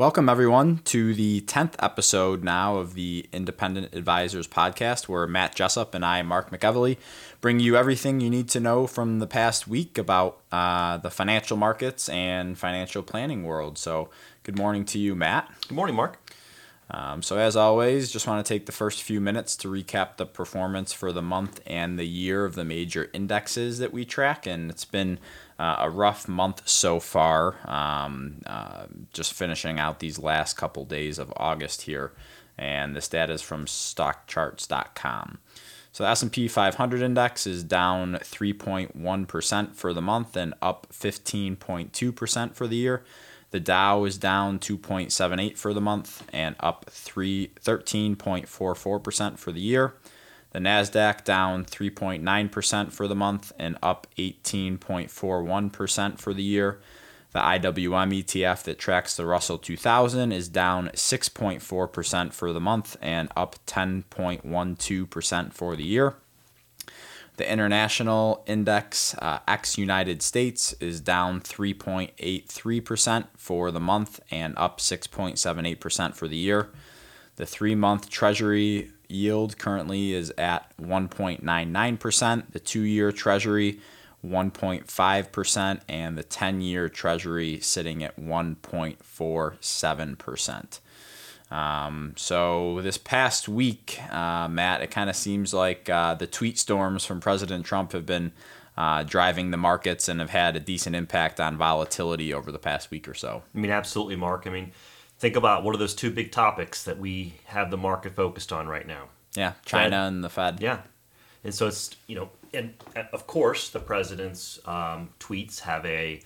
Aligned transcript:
Welcome, 0.00 0.30
everyone, 0.30 0.78
to 0.86 1.12
the 1.12 1.42
10th 1.42 1.74
episode 1.78 2.42
now 2.42 2.76
of 2.76 2.94
the 2.94 3.28
Independent 3.34 3.94
Advisors 3.94 4.48
podcast, 4.48 5.08
where 5.08 5.26
Matt 5.26 5.54
Jessup 5.54 5.94
and 5.94 6.06
I, 6.06 6.22
Mark 6.22 6.50
McEvely, 6.50 6.96
bring 7.42 7.60
you 7.60 7.76
everything 7.76 8.18
you 8.18 8.30
need 8.30 8.48
to 8.48 8.60
know 8.60 8.86
from 8.86 9.18
the 9.18 9.26
past 9.26 9.68
week 9.68 9.98
about 9.98 10.40
uh, 10.50 10.96
the 10.96 11.10
financial 11.10 11.58
markets 11.58 12.08
and 12.08 12.56
financial 12.56 13.02
planning 13.02 13.42
world. 13.42 13.76
So, 13.76 14.08
good 14.42 14.56
morning 14.56 14.86
to 14.86 14.98
you, 14.98 15.14
Matt. 15.14 15.52
Good 15.68 15.74
morning, 15.74 15.96
Mark. 15.96 16.18
Um, 16.92 17.22
so, 17.22 17.38
as 17.38 17.54
always, 17.54 18.10
just 18.10 18.26
want 18.26 18.44
to 18.44 18.48
take 18.48 18.66
the 18.66 18.72
first 18.72 19.02
few 19.02 19.20
minutes 19.20 19.56
to 19.58 19.68
recap 19.68 20.16
the 20.16 20.26
performance 20.26 20.92
for 20.92 21.12
the 21.12 21.22
month 21.22 21.60
and 21.66 21.98
the 21.98 22.06
year 22.06 22.44
of 22.44 22.56
the 22.56 22.64
major 22.64 23.08
indexes 23.12 23.78
that 23.78 23.92
we 23.92 24.04
track. 24.04 24.46
And 24.46 24.70
it's 24.70 24.84
been 24.84 25.18
uh, 25.58 25.76
a 25.78 25.90
rough 25.90 26.26
month 26.26 26.68
so 26.68 26.98
far. 26.98 27.56
Um, 27.64 28.42
uh, 28.44 28.86
just 29.12 29.32
finishing 29.34 29.78
out 29.78 30.00
these 30.00 30.18
last 30.18 30.56
couple 30.56 30.84
days 30.84 31.18
of 31.18 31.32
August 31.36 31.82
here, 31.82 32.12
and 32.58 32.96
this 32.96 33.08
data 33.08 33.34
is 33.34 33.42
from 33.42 33.66
StockCharts.com. 33.66 35.38
So 35.92 36.04
the 36.04 36.10
S&P 36.10 36.46
500 36.48 37.02
index 37.02 37.46
is 37.46 37.64
down 37.64 38.14
3.1% 38.22 39.74
for 39.74 39.92
the 39.92 40.02
month 40.02 40.36
and 40.36 40.54
up 40.62 40.86
15.2% 40.92 42.54
for 42.54 42.66
the 42.68 42.76
year. 42.76 43.02
The 43.50 43.60
Dow 43.60 44.04
is 44.04 44.16
down 44.16 44.60
2.78 44.60 45.56
for 45.56 45.74
the 45.74 45.80
month 45.80 46.24
and 46.32 46.54
up 46.60 46.86
3 46.88 47.50
13.44% 47.62 49.38
for 49.38 49.52
the 49.52 49.60
year. 49.60 49.94
The 50.52 50.58
Nasdaq 50.58 51.24
down 51.24 51.64
3.9% 51.64 52.92
for 52.92 53.08
the 53.08 53.14
month 53.14 53.52
and 53.58 53.78
up 53.82 54.06
18.41% 54.18 56.18
for 56.18 56.34
the 56.34 56.42
year. 56.42 56.80
The 57.32 57.38
IWM 57.38 58.24
ETF 58.24 58.64
that 58.64 58.78
tracks 58.78 59.16
the 59.16 59.24
Russell 59.24 59.58
2000 59.58 60.32
is 60.32 60.48
down 60.48 60.88
6.4% 60.88 62.32
for 62.32 62.52
the 62.52 62.60
month 62.60 62.96
and 63.00 63.30
up 63.36 63.54
10.12% 63.66 65.52
for 65.52 65.76
the 65.76 65.84
year. 65.84 66.16
The 67.40 67.50
international 67.50 68.44
index, 68.46 69.14
uh, 69.14 69.38
ex 69.48 69.78
United 69.78 70.20
States, 70.20 70.74
is 70.74 71.00
down 71.00 71.40
3.83% 71.40 73.28
for 73.34 73.70
the 73.70 73.80
month 73.80 74.20
and 74.30 74.52
up 74.58 74.78
6.78% 74.78 76.14
for 76.14 76.28
the 76.28 76.36
year. 76.36 76.68
The 77.36 77.46
three 77.46 77.74
month 77.74 78.10
Treasury 78.10 78.90
yield 79.08 79.56
currently 79.56 80.12
is 80.12 80.34
at 80.36 80.76
1.99%, 80.76 82.52
the 82.52 82.60
two 82.60 82.82
year 82.82 83.10
Treasury 83.10 83.80
1.5%, 84.22 85.80
and 85.88 86.18
the 86.18 86.22
10 86.22 86.60
year 86.60 86.90
Treasury 86.90 87.58
sitting 87.60 88.04
at 88.04 88.20
1.47%. 88.20 90.80
Um, 91.50 92.14
so 92.16 92.80
this 92.82 92.96
past 92.96 93.48
week, 93.48 94.00
uh, 94.12 94.48
Matt, 94.48 94.82
it 94.82 94.90
kind 94.90 95.10
of 95.10 95.16
seems 95.16 95.52
like 95.52 95.88
uh, 95.88 96.14
the 96.14 96.26
tweet 96.26 96.58
storms 96.58 97.04
from 97.04 97.20
President 97.20 97.66
Trump 97.66 97.92
have 97.92 98.06
been 98.06 98.32
uh, 98.76 99.02
driving 99.02 99.50
the 99.50 99.56
markets 99.56 100.08
and 100.08 100.20
have 100.20 100.30
had 100.30 100.56
a 100.56 100.60
decent 100.60 100.94
impact 100.94 101.40
on 101.40 101.56
volatility 101.56 102.32
over 102.32 102.52
the 102.52 102.58
past 102.58 102.90
week 102.90 103.08
or 103.08 103.14
so. 103.14 103.42
I 103.54 103.58
mean, 103.58 103.70
absolutely, 103.70 104.16
Mark. 104.16 104.46
I 104.46 104.50
mean, 104.50 104.72
think 105.18 105.36
about 105.36 105.64
what 105.64 105.74
are 105.74 105.78
those 105.78 105.94
two 105.94 106.10
big 106.10 106.32
topics 106.32 106.84
that 106.84 106.98
we 106.98 107.34
have 107.46 107.70
the 107.70 107.76
market 107.76 108.14
focused 108.14 108.52
on 108.52 108.68
right 108.68 108.86
now? 108.86 109.08
Yeah, 109.34 109.52
China 109.64 109.90
Fed. 109.90 109.92
and 109.92 110.24
the 110.24 110.30
Fed. 110.30 110.58
Yeah, 110.60 110.80
and 111.44 111.54
so 111.54 111.66
it's 111.66 111.90
you 112.06 112.16
know, 112.16 112.30
and 112.54 112.74
of 113.12 113.26
course 113.26 113.70
the 113.70 113.80
president's 113.80 114.60
um, 114.66 115.10
tweets 115.18 115.60
have 115.60 115.84
a, 115.84 116.20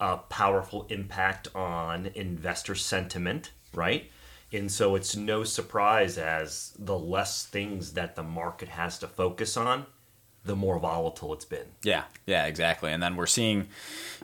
a 0.00 0.16
powerful 0.16 0.86
impact 0.88 1.48
on 1.54 2.06
investor 2.14 2.74
sentiment, 2.74 3.50
right? 3.74 4.10
And 4.52 4.70
so 4.72 4.94
it's 4.94 5.14
no 5.14 5.44
surprise 5.44 6.16
as 6.16 6.72
the 6.78 6.98
less 6.98 7.44
things 7.44 7.92
that 7.92 8.16
the 8.16 8.22
market 8.22 8.68
has 8.68 8.98
to 9.00 9.06
focus 9.06 9.56
on, 9.56 9.86
the 10.44 10.56
more 10.56 10.78
volatile 10.78 11.34
it's 11.34 11.44
been. 11.44 11.66
Yeah, 11.82 12.04
yeah, 12.26 12.46
exactly. 12.46 12.90
And 12.90 13.02
then 13.02 13.16
we're 13.16 13.26
seeing, 13.26 13.68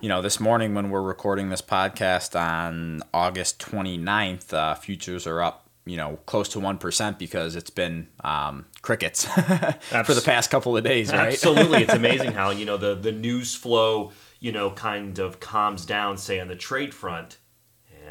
you 0.00 0.08
know, 0.08 0.22
this 0.22 0.40
morning 0.40 0.74
when 0.74 0.90
we're 0.90 1.02
recording 1.02 1.50
this 1.50 1.60
podcast 1.60 2.38
on 2.38 3.02
August 3.12 3.58
29th, 3.60 4.52
uh, 4.54 4.74
futures 4.74 5.26
are 5.26 5.42
up, 5.42 5.68
you 5.84 5.98
know, 5.98 6.18
close 6.24 6.48
to 6.50 6.58
1% 6.58 7.18
because 7.18 7.54
it's 7.54 7.68
been 7.68 8.08
um, 8.22 8.64
crickets 8.80 9.24
for 10.04 10.14
the 10.14 10.22
past 10.24 10.50
couple 10.50 10.74
of 10.74 10.82
days, 10.82 11.12
right? 11.12 11.34
Absolutely. 11.34 11.82
it's 11.82 11.92
amazing 11.94 12.32
how, 12.32 12.50
you 12.50 12.64
know, 12.64 12.78
the, 12.78 12.94
the 12.94 13.12
news 13.12 13.54
flow, 13.54 14.10
you 14.40 14.52
know, 14.52 14.70
kind 14.70 15.18
of 15.18 15.40
calms 15.40 15.84
down, 15.84 16.16
say, 16.16 16.40
on 16.40 16.48
the 16.48 16.56
trade 16.56 16.94
front, 16.94 17.36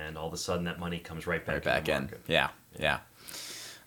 and 0.07 0.17
all 0.17 0.27
of 0.27 0.33
a 0.33 0.37
sudden 0.37 0.65
that 0.65 0.79
money 0.79 0.99
comes 0.99 1.27
right 1.27 1.45
back, 1.45 1.55
right 1.55 1.85
back 1.85 1.89
in. 1.89 2.09
Yeah, 2.27 2.49
yeah. 2.79 2.99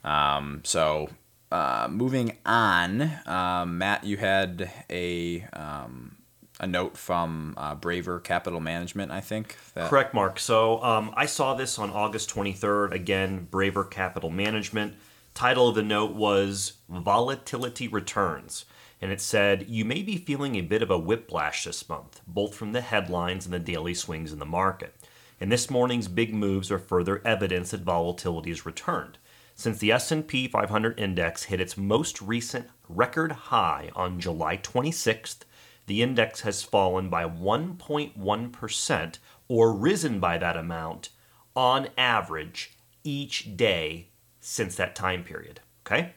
Um, 0.04 0.62
so 0.64 1.08
uh, 1.50 1.88
moving 1.90 2.36
on, 2.44 3.10
um, 3.26 3.78
Matt, 3.78 4.04
you 4.04 4.16
had 4.16 4.70
a 4.90 5.42
um, 5.52 6.16
a 6.58 6.66
note 6.66 6.96
from 6.96 7.54
uh, 7.56 7.74
Braver 7.74 8.20
Capital 8.20 8.60
Management, 8.60 9.12
I 9.12 9.20
think. 9.20 9.56
That... 9.74 9.90
Correct, 9.90 10.14
Mark. 10.14 10.38
So 10.38 10.82
um, 10.82 11.12
I 11.16 11.26
saw 11.26 11.54
this 11.54 11.78
on 11.78 11.90
August 11.90 12.34
23rd. 12.34 12.92
Again, 12.92 13.46
Braver 13.50 13.84
Capital 13.84 14.30
Management. 14.30 14.94
Title 15.34 15.68
of 15.68 15.74
the 15.74 15.82
note 15.82 16.14
was 16.14 16.74
Volatility 16.88 17.88
Returns. 17.88 18.64
And 19.02 19.12
it 19.12 19.20
said, 19.20 19.66
You 19.68 19.84
may 19.84 20.02
be 20.02 20.16
feeling 20.16 20.56
a 20.56 20.62
bit 20.62 20.82
of 20.82 20.90
a 20.90 20.98
whiplash 20.98 21.64
this 21.64 21.86
month, 21.88 22.22
both 22.26 22.54
from 22.54 22.72
the 22.72 22.80
headlines 22.80 23.44
and 23.44 23.52
the 23.52 23.58
daily 23.58 23.92
swings 23.92 24.32
in 24.32 24.38
the 24.38 24.46
market. 24.46 24.94
And 25.40 25.52
this 25.52 25.70
morning's 25.70 26.08
big 26.08 26.34
moves 26.34 26.70
are 26.70 26.78
further 26.78 27.20
evidence 27.24 27.70
that 27.70 27.82
volatility 27.82 28.50
has 28.50 28.64
returned. 28.64 29.18
Since 29.54 29.78
the 29.78 29.92
S&P 29.92 30.48
500 30.48 30.98
index 30.98 31.44
hit 31.44 31.60
its 31.60 31.76
most 31.76 32.20
recent 32.20 32.68
record 32.88 33.32
high 33.32 33.90
on 33.94 34.20
July 34.20 34.58
26th, 34.58 35.40
the 35.86 36.02
index 36.02 36.40
has 36.40 36.62
fallen 36.62 37.08
by 37.08 37.24
1.1% 37.24 39.18
or 39.48 39.72
risen 39.72 40.20
by 40.20 40.38
that 40.38 40.56
amount 40.56 41.10
on 41.54 41.88
average 41.96 42.76
each 43.04 43.56
day 43.56 44.08
since 44.40 44.74
that 44.76 44.94
time 44.94 45.24
period. 45.24 45.60
Okay? 45.86 46.12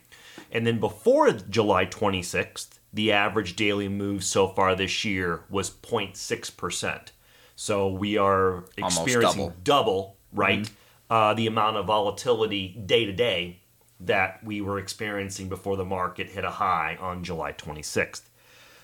And 0.51 0.66
then 0.66 0.80
before 0.80 1.31
July 1.31 1.86
26th, 1.86 2.80
the 2.91 3.12
average 3.12 3.56
daily 3.56 3.88
move 3.88 4.24
so 4.24 4.47
far 4.47 4.75
this 4.75 5.06
year 5.06 5.44
was 5.50 5.69
0.6%. 5.69 7.12
So 7.59 7.90
we 7.90 8.18
are 8.18 8.66
experiencing 8.78 9.47
double. 9.47 9.56
double. 9.64 10.18
right? 10.31 10.59
Mm-hmm 10.59 10.74
uh, 11.09 11.34
the 11.34 11.47
amount 11.47 11.78
of 11.78 11.86
volatility 11.86 12.80
day 12.86 13.06
to 13.06 13.12
day 13.12 13.59
that 14.00 14.44
we 14.44 14.62
were 14.62 14.80
experiencing 14.80 15.50
before 15.50 15.75
the 15.75 15.86
market 15.86 16.28
hit 16.28 16.46
a 16.46 16.52
high 16.52 16.98
on 17.02 17.24
July 17.24 17.52
26th. 17.52 18.22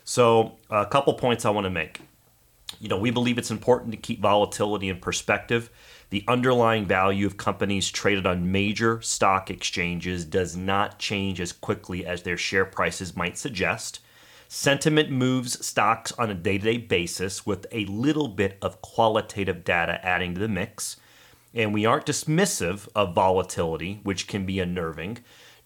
So, 0.03 0.57
a 0.69 0.85
couple 0.85 1.13
points 1.13 1.45
I 1.45 1.51
want 1.51 1.65
to 1.65 1.69
make. 1.69 2.01
You 2.79 2.89
know, 2.89 2.97
we 2.97 3.11
believe 3.11 3.37
it's 3.37 3.51
important 3.51 3.91
to 3.91 3.97
keep 3.97 4.21
volatility 4.21 4.89
in 4.89 4.99
perspective. 4.99 5.69
The 6.09 6.23
underlying 6.27 6.85
value 6.85 7.25
of 7.25 7.37
companies 7.37 7.89
traded 7.89 8.25
on 8.25 8.51
major 8.51 9.01
stock 9.01 9.49
exchanges 9.49 10.25
does 10.25 10.57
not 10.57 10.99
change 10.99 11.39
as 11.39 11.51
quickly 11.51 12.05
as 12.05 12.23
their 12.23 12.37
share 12.37 12.65
prices 12.65 13.15
might 13.15 13.37
suggest. 13.37 14.01
Sentiment 14.57 15.11
moves 15.11 15.63
stocks 15.65 16.13
on 16.13 16.31
a 16.31 16.33
day 16.33 16.57
to 16.57 16.63
day 16.63 16.77
basis 16.77 17.45
with 17.45 17.67
a 17.73 17.83
little 17.87 18.29
bit 18.29 18.57
of 18.61 18.81
qualitative 18.81 19.65
data 19.65 19.99
adding 20.01 20.33
to 20.33 20.39
the 20.39 20.47
mix 20.47 20.95
and 21.53 21.73
we 21.73 21.85
aren't 21.85 22.05
dismissive 22.05 22.87
of 22.95 23.13
volatility, 23.13 23.99
which 24.03 24.29
can 24.29 24.45
be 24.45 24.61
unnerving. 24.61 25.17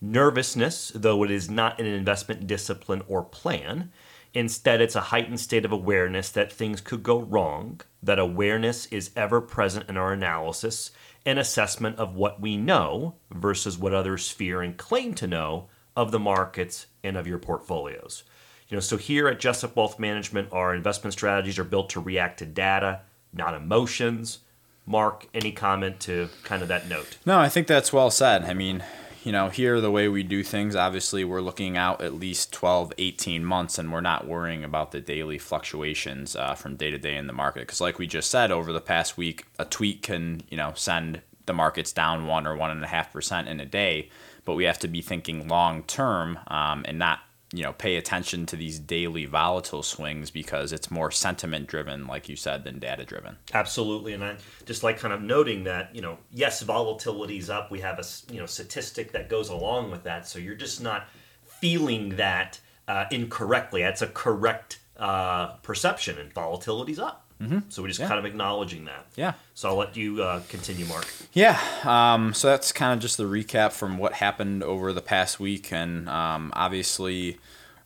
Nervousness, 0.02 0.92
though 0.96 1.24
it 1.24 1.30
is 1.30 1.52
not 1.52 1.80
an 1.80 1.86
investment 1.86 2.48
discipline 2.48 3.04
or 3.08 3.22
plan, 3.22 3.92
instead, 4.34 4.82
it's 4.82 4.96
a 4.96 5.02
heightened 5.02 5.40
state 5.40 5.66
of 5.66 5.72
awareness 5.72 6.32
that 6.32 6.52
things 6.52 6.82
could 6.82 7.04
go 7.04 7.20
wrong, 7.20 7.82
that 8.02 8.18
awareness 8.18 8.88
is 8.88 9.12
ever 9.16 9.40
present 9.40 9.88
in 9.88 9.98
our 9.98 10.14
analysis 10.14 10.90
and 11.28 11.38
assessment 11.38 11.96
of 12.00 12.16
what 12.16 12.42
we 12.42 12.58
know 12.58 13.14
versus 13.30 13.78
what 13.78 13.94
others 13.94 14.32
fear 14.32 14.64
and 14.64 14.78
claim 14.78 15.14
to 15.14 15.28
know 15.28 15.68
of 15.96 16.10
the 16.10 16.18
markets 16.18 16.88
and 17.04 17.16
of 17.16 17.28
your 17.28 17.38
portfolios. 17.38 18.24
You 18.70 18.76
know, 18.76 18.82
so 18.82 18.98
here 18.98 19.28
at 19.28 19.40
Jessup 19.40 19.76
Wealth 19.76 19.98
Management, 19.98 20.50
our 20.52 20.76
investment 20.76 21.14
strategies 21.14 21.58
are 21.58 21.64
built 21.64 21.90
to 21.92 22.00
react 22.00 22.40
to 22.40 22.46
data, 22.46 23.02
not 23.34 23.56
emotions. 23.56 24.40
Mark, 24.86 25.28
any 25.34 25.52
comment 25.52 26.00
to 26.02 26.30
kind 26.44 26.62
of 26.62 26.68
that 26.68 26.88
note? 26.88 27.18
No, 27.26 27.40
I 27.40 27.50
think 27.50 27.66
that's 27.66 27.92
well 27.92 28.12
said. 28.12 28.44
I 28.44 28.54
mean, 28.54 28.84
you 29.24 29.32
know, 29.32 29.50
here 29.50 29.82
the 29.82 29.92
way 29.92 30.08
we 30.08 30.22
do 30.22 30.44
things, 30.44 30.76
obviously 30.76 31.24
we're 31.24 31.42
looking 31.42 31.78
out 31.78 32.02
at 32.02 32.14
least 32.14 32.54
12, 32.54 32.94
18 32.98 33.44
months 33.44 33.80
and 33.80 33.92
we're 33.92 34.02
not 34.02 34.28
worrying 34.28 34.64
about 34.64 34.92
the 34.92 35.02
daily 35.02 35.40
fluctuations 35.40 36.36
uh, 36.36 36.54
from 36.54 36.76
day 36.76 36.92
to 36.92 36.98
day 36.98 37.18
in 37.18 37.26
the 37.26 37.34
market. 37.34 37.62
Because, 37.62 37.82
like 37.82 37.98
we 37.98 38.06
just 38.06 38.30
said, 38.30 38.52
over 38.52 38.72
the 38.72 38.82
past 38.82 39.18
week, 39.18 39.46
a 39.58 39.66
tweet 39.66 40.04
can, 40.04 40.44
you 40.50 40.58
know, 40.58 40.74
send 40.76 41.22
the 41.48 41.54
markets 41.54 41.92
down 41.92 42.28
one 42.28 42.46
or 42.46 42.56
one 42.56 42.70
and 42.70 42.84
a 42.84 42.88
half 42.88 43.12
percent 43.12 43.48
in 43.48 43.60
a 43.60 43.66
day. 43.66 44.10
But 44.46 44.54
we 44.54 44.66
have 44.66 44.80
to 44.80 44.88
be 44.88 45.02
thinking 45.02 45.48
long 45.48 45.84
term 45.84 46.40
um, 46.48 46.84
and 46.88 47.00
not 47.00 47.20
you 47.52 47.64
know 47.64 47.74
pay 47.74 47.96
attention 47.96 48.46
to 48.46 48.56
these 48.56 48.80
daily 48.80 49.26
volatile 49.26 49.82
swings 49.82 50.30
because 50.30 50.72
it's 50.72 50.92
more 50.92 51.10
sentiment 51.10 51.68
driven 51.68 52.06
like 52.06 52.30
you 52.30 52.36
said 52.36 52.64
than 52.64 52.80
data 52.80 53.04
driven. 53.04 53.38
Absolutely 53.54 54.14
and 54.14 54.24
i 54.24 54.36
just 54.66 54.84
like 54.84 55.00
kind 55.00 55.14
of 55.14 55.22
noting 55.22 55.64
that 55.64 55.96
you 55.96 56.02
know 56.02 56.18
yes 56.32 56.64
volatility's 56.64 57.50
up. 57.50 57.72
We 57.72 57.80
have 57.80 58.00
a 58.00 58.34
you 58.34 58.40
know 58.40 58.46
statistic 58.46 59.12
that 59.14 59.30
goes 59.30 59.50
along 59.50 59.92
with 59.92 60.04
that 60.04 60.28
so 60.28 60.40
you're 60.40 60.56
just 60.56 60.82
not 60.82 61.08
feeling 61.46 62.16
that 62.16 62.60
uh, 62.88 63.06
incorrectly. 63.12 63.82
That's 63.82 64.02
a 64.02 64.08
correct 64.08 64.80
uh, 64.98 65.54
perception 65.58 66.18
and 66.18 66.34
volatility's 66.34 67.00
up 67.00 67.29
Mm-hmm. 67.42 67.60
So 67.70 67.82
we're 67.82 67.88
just 67.88 68.00
yeah. 68.00 68.08
kind 68.08 68.20
of 68.20 68.26
acknowledging 68.26 68.86
that. 68.86 69.06
Yeah. 69.16 69.34
So 69.54 69.70
I'll 69.70 69.78
let 69.78 69.96
you 69.96 70.22
uh, 70.22 70.42
continue, 70.50 70.86
Mark. 70.86 71.08
Yeah. 71.34 71.60
Um, 71.84 72.34
so 72.34 72.50
that's 72.50 72.72
kind 72.72 72.94
of 72.94 73.00
just 73.00 73.18
the 73.18 73.24
recap 73.24 73.72
from 73.72 73.98
what 73.98 74.14
happened 74.14 74.64
over 74.64 74.92
the 74.92 75.02
past 75.02 75.40
week, 75.40 75.72
and 75.72 76.10
um, 76.10 76.52
obviously, 76.56 77.38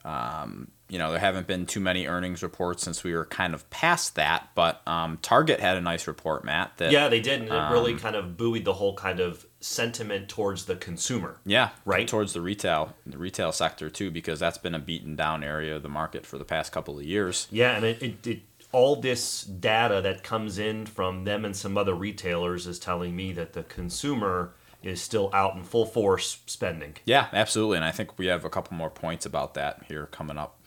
um, 0.03 0.69
you 0.89 0.97
know, 0.97 1.11
there 1.11 1.19
haven't 1.19 1.47
been 1.47 1.65
too 1.65 1.79
many 1.79 2.07
earnings 2.07 2.41
reports 2.43 2.83
since 2.83 3.03
we 3.03 3.13
were 3.13 3.25
kind 3.25 3.53
of 3.53 3.69
past 3.69 4.15
that. 4.15 4.49
But 4.55 4.81
um, 4.87 5.19
Target 5.21 5.59
had 5.59 5.77
a 5.77 5.81
nice 5.81 6.07
report, 6.07 6.43
Matt. 6.43 6.77
That 6.77 6.91
yeah, 6.91 7.07
they 7.07 7.19
did, 7.19 7.41
and 7.41 7.49
it 7.49 7.71
really 7.71 7.93
um, 7.93 7.99
kind 7.99 8.15
of 8.15 8.37
buoyed 8.37 8.65
the 8.65 8.73
whole 8.73 8.95
kind 8.95 9.19
of 9.19 9.45
sentiment 9.59 10.29
towards 10.29 10.65
the 10.65 10.75
consumer. 10.75 11.37
Yeah, 11.45 11.69
right. 11.85 12.07
Towards 12.07 12.33
the 12.33 12.41
retail, 12.41 12.95
the 13.05 13.17
retail 13.17 13.51
sector 13.51 13.89
too, 13.89 14.11
because 14.11 14.39
that's 14.39 14.57
been 14.57 14.75
a 14.75 14.79
beaten 14.79 15.15
down 15.15 15.43
area 15.43 15.75
of 15.75 15.83
the 15.83 15.89
market 15.89 16.25
for 16.25 16.37
the 16.37 16.45
past 16.45 16.71
couple 16.71 16.97
of 16.97 17.05
years. 17.05 17.47
Yeah, 17.49 17.75
and 17.75 17.85
it, 17.85 18.03
it, 18.03 18.27
it 18.27 18.41
all 18.73 18.97
this 18.97 19.43
data 19.43 20.01
that 20.01 20.23
comes 20.23 20.57
in 20.57 20.85
from 20.85 21.23
them 21.23 21.45
and 21.45 21.55
some 21.55 21.77
other 21.77 21.93
retailers 21.93 22.67
is 22.67 22.79
telling 22.79 23.15
me 23.15 23.31
that 23.31 23.53
the 23.53 23.63
consumer 23.63 24.53
is 24.81 25.01
still 25.01 25.29
out 25.31 25.55
in 25.55 25.63
full 25.63 25.85
force 25.85 26.41
spending. 26.45 26.95
Yeah, 27.05 27.27
absolutely. 27.31 27.77
And 27.77 27.85
I 27.85 27.91
think 27.91 28.17
we 28.19 28.25
have 28.25 28.43
a 28.43 28.49
couple 28.49 28.75
more 28.75 28.89
points 28.89 29.25
about 29.25 29.53
that 29.53 29.83
here 29.87 30.07
coming 30.07 30.37
up. 30.37 30.59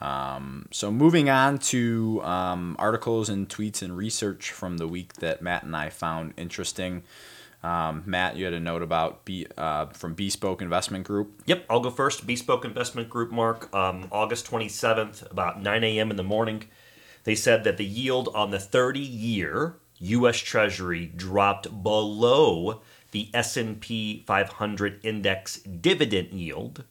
Um, 0.00 0.68
so, 0.70 0.92
moving 0.92 1.28
on 1.28 1.58
to 1.58 2.22
um, 2.22 2.76
articles 2.78 3.28
and 3.28 3.48
tweets 3.48 3.82
and 3.82 3.96
research 3.96 4.52
from 4.52 4.76
the 4.76 4.86
week 4.86 5.14
that 5.14 5.42
Matt 5.42 5.64
and 5.64 5.74
I 5.74 5.90
found 5.90 6.34
interesting. 6.36 7.02
Um, 7.64 8.04
Matt, 8.06 8.36
you 8.36 8.44
had 8.44 8.54
a 8.54 8.60
note 8.60 8.82
about 8.82 9.24
B, 9.24 9.48
uh, 9.56 9.86
from 9.86 10.14
Bespoke 10.14 10.62
Investment 10.62 11.04
Group. 11.04 11.42
Yep, 11.46 11.66
I'll 11.68 11.80
go 11.80 11.90
first. 11.90 12.24
Bespoke 12.24 12.64
Investment 12.64 13.10
Group, 13.10 13.32
Mark, 13.32 13.74
um, 13.74 14.06
August 14.12 14.48
27th, 14.48 15.28
about 15.28 15.60
9 15.60 15.82
a.m. 15.82 16.12
in 16.12 16.16
the 16.16 16.22
morning. 16.22 16.64
They 17.28 17.34
said 17.34 17.62
that 17.64 17.76
the 17.76 17.84
yield 17.84 18.30
on 18.34 18.52
the 18.52 18.58
30 18.58 19.00
year 19.00 19.76
US 19.98 20.38
Treasury 20.38 21.04
dropped 21.04 21.82
below 21.82 22.80
the 23.10 23.28
S&P 23.34 24.24
500 24.26 25.00
index 25.04 25.58
dividend 25.58 26.32
yield 26.32 26.84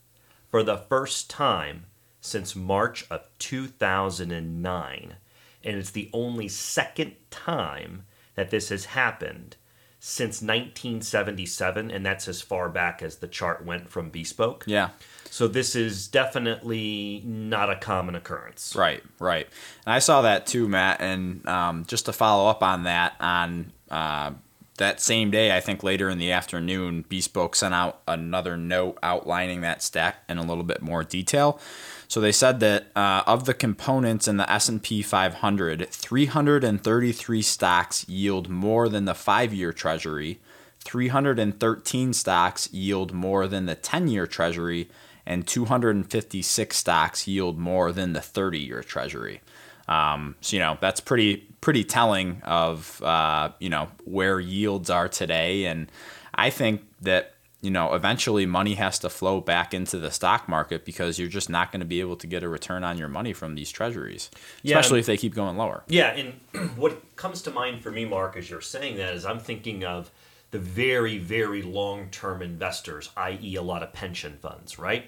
for 0.47 0.61
the 0.61 0.77
first 0.77 1.27
time 1.27 1.87
since 2.21 2.55
March 2.55 3.03
of 3.09 3.27
2009 3.39 5.15
and 5.63 5.75
it's 5.75 5.89
the 5.89 6.11
only 6.13 6.47
second 6.47 7.15
time 7.31 8.03
that 8.35 8.51
this 8.51 8.69
has 8.69 8.85
happened 8.85 9.55
since 9.99 10.41
1977 10.41 11.91
and 11.91 12.05
that's 12.05 12.27
as 12.27 12.41
far 12.41 12.69
back 12.69 13.01
as 13.01 13.17
the 13.17 13.27
chart 13.27 13.65
went 13.65 13.89
from 13.89 14.09
bespoke 14.09 14.63
yeah 14.67 14.89
so 15.29 15.47
this 15.47 15.75
is 15.75 16.07
definitely 16.07 17.21
not 17.25 17.69
a 17.69 17.75
common 17.75 18.15
occurrence. 18.15 18.75
Right, 18.75 19.03
right. 19.19 19.47
And 19.85 19.93
I 19.93 19.99
saw 19.99 20.21
that 20.21 20.47
too, 20.47 20.67
Matt. 20.67 21.01
And 21.01 21.47
um, 21.47 21.85
just 21.85 22.05
to 22.05 22.13
follow 22.13 22.49
up 22.49 22.63
on 22.63 22.83
that, 22.83 23.13
on 23.19 23.71
uh, 23.91 24.31
that 24.77 25.01
same 25.01 25.31
day, 25.31 25.55
I 25.55 25.59
think 25.59 25.83
later 25.83 26.09
in 26.09 26.17
the 26.17 26.31
afternoon, 26.31 27.05
Bespoke 27.07 27.55
sent 27.55 27.73
out 27.73 28.01
another 28.07 28.57
note 28.57 28.97
outlining 29.03 29.61
that 29.61 29.81
stack 29.81 30.23
in 30.29 30.37
a 30.37 30.43
little 30.43 30.63
bit 30.63 30.81
more 30.81 31.03
detail. 31.03 31.59
So 32.07 32.21
they 32.21 32.31
said 32.31 32.59
that 32.61 32.87
uh, 32.95 33.23
of 33.27 33.45
the 33.45 33.53
components 33.53 34.27
in 34.27 34.37
the 34.37 34.49
S&P 34.51 35.01
500, 35.01 35.89
333 35.89 37.41
stocks 37.41 38.07
yield 38.07 38.49
more 38.49 38.87
than 38.87 39.05
the 39.05 39.13
five-year 39.13 39.73
Treasury, 39.73 40.39
313 40.79 42.13
stocks 42.13 42.71
yield 42.71 43.13
more 43.13 43.45
than 43.47 43.65
the 43.65 43.75
10-year 43.75 44.25
Treasury, 44.25 44.89
and 45.27 45.45
256 45.45 46.75
stocks 46.75 47.27
yield 47.27 47.59
more 47.59 47.91
than 47.91 48.13
the 48.13 48.21
30 48.21 48.59
year 48.59 48.81
treasury. 48.81 49.41
Um, 49.87 50.35
so 50.41 50.55
you 50.55 50.61
know 50.61 50.77
that's 50.81 50.99
pretty 50.99 51.47
pretty 51.61 51.83
telling 51.83 52.41
of 52.43 53.01
uh, 53.03 53.51
you 53.59 53.69
know 53.69 53.89
where 54.05 54.39
yields 54.39 54.89
are 54.89 55.07
today, 55.07 55.65
and 55.65 55.91
I 56.33 56.49
think 56.49 56.81
that 57.01 57.33
you 57.61 57.71
know 57.71 57.93
eventually 57.93 58.45
money 58.45 58.75
has 58.75 58.99
to 58.99 59.09
flow 59.09 59.41
back 59.41 59.73
into 59.73 59.97
the 59.97 60.11
stock 60.11 60.47
market 60.47 60.85
because 60.85 61.17
you're 61.17 61.27
just 61.27 61.49
not 61.49 61.71
going 61.71 61.79
to 61.79 61.85
be 61.85 61.99
able 61.99 62.15
to 62.15 62.27
get 62.27 62.43
a 62.43 62.49
return 62.49 62.83
on 62.83 62.97
your 62.97 63.07
money 63.07 63.33
from 63.33 63.55
these 63.55 63.71
treasuries, 63.71 64.29
yeah, 64.61 64.77
especially 64.77 64.99
if 64.99 65.05
they 65.05 65.17
keep 65.17 65.33
going 65.33 65.57
lower. 65.57 65.83
Yeah, 65.87 66.15
and 66.15 66.39
what 66.75 67.15
comes 67.15 67.41
to 67.43 67.51
mind 67.51 67.81
for 67.81 67.91
me, 67.91 68.05
Mark, 68.05 68.37
as 68.37 68.49
you're 68.49 68.61
saying 68.61 68.97
that, 68.97 69.13
is 69.13 69.25
I'm 69.25 69.39
thinking 69.39 69.83
of 69.83 70.11
the 70.51 70.59
very 70.59 71.17
very 71.17 71.61
long 71.61 72.09
term 72.09 72.41
investors, 72.41 73.09
i.e., 73.17 73.55
a 73.55 73.61
lot 73.61 73.83
of 73.83 73.93
pension 73.93 74.37
funds, 74.41 74.77
right? 74.77 75.05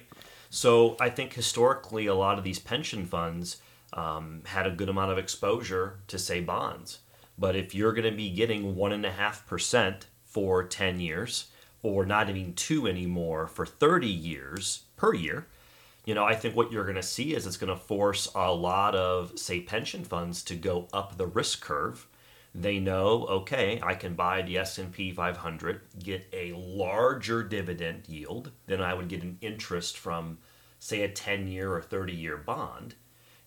So 0.50 0.96
I 1.00 1.10
think 1.10 1.34
historically, 1.34 2.06
a 2.06 2.14
lot 2.14 2.36
of 2.36 2.44
these 2.44 2.58
pension 2.58 3.06
funds 3.06 3.58
um, 3.92 4.42
had 4.46 4.66
a 4.66 4.70
good 4.70 4.88
amount 4.88 5.12
of 5.12 5.18
exposure 5.18 6.00
to, 6.08 6.18
say, 6.18 6.40
bonds. 6.40 6.98
But 7.38 7.56
if 7.56 7.74
you're 7.74 7.92
going 7.92 8.10
to 8.10 8.16
be 8.16 8.30
getting 8.30 8.74
1.5% 8.74 10.02
for 10.24 10.64
10 10.64 11.00
years, 11.00 11.49
or 11.82 12.04
not 12.04 12.28
even 12.28 12.54
two 12.54 12.86
anymore 12.86 13.46
for 13.46 13.64
30 13.64 14.06
years 14.06 14.84
per 14.96 15.14
year, 15.14 15.46
you 16.04 16.14
know, 16.14 16.24
I 16.24 16.34
think 16.34 16.56
what 16.56 16.72
you're 16.72 16.84
going 16.84 16.96
to 16.96 17.02
see 17.02 17.34
is 17.34 17.46
it's 17.46 17.56
going 17.56 17.72
to 17.72 17.76
force 17.76 18.28
a 18.34 18.52
lot 18.52 18.94
of, 18.94 19.38
say, 19.38 19.60
pension 19.60 20.04
funds 20.04 20.42
to 20.44 20.54
go 20.56 20.88
up 20.92 21.16
the 21.16 21.26
risk 21.26 21.60
curve. 21.60 22.06
They 22.54 22.80
know, 22.80 23.26
okay, 23.26 23.80
I 23.82 23.94
can 23.94 24.14
buy 24.14 24.42
the 24.42 24.58
S&P 24.58 25.12
500, 25.12 25.82
get 26.02 26.26
a 26.32 26.52
larger 26.52 27.44
dividend 27.44 28.08
yield 28.08 28.50
than 28.66 28.80
I 28.80 28.94
would 28.94 29.08
get 29.08 29.22
an 29.22 29.38
interest 29.40 29.96
from, 29.96 30.38
say, 30.78 31.02
a 31.02 31.08
10-year 31.08 31.72
or 31.72 31.80
30-year 31.80 32.38
bond, 32.38 32.96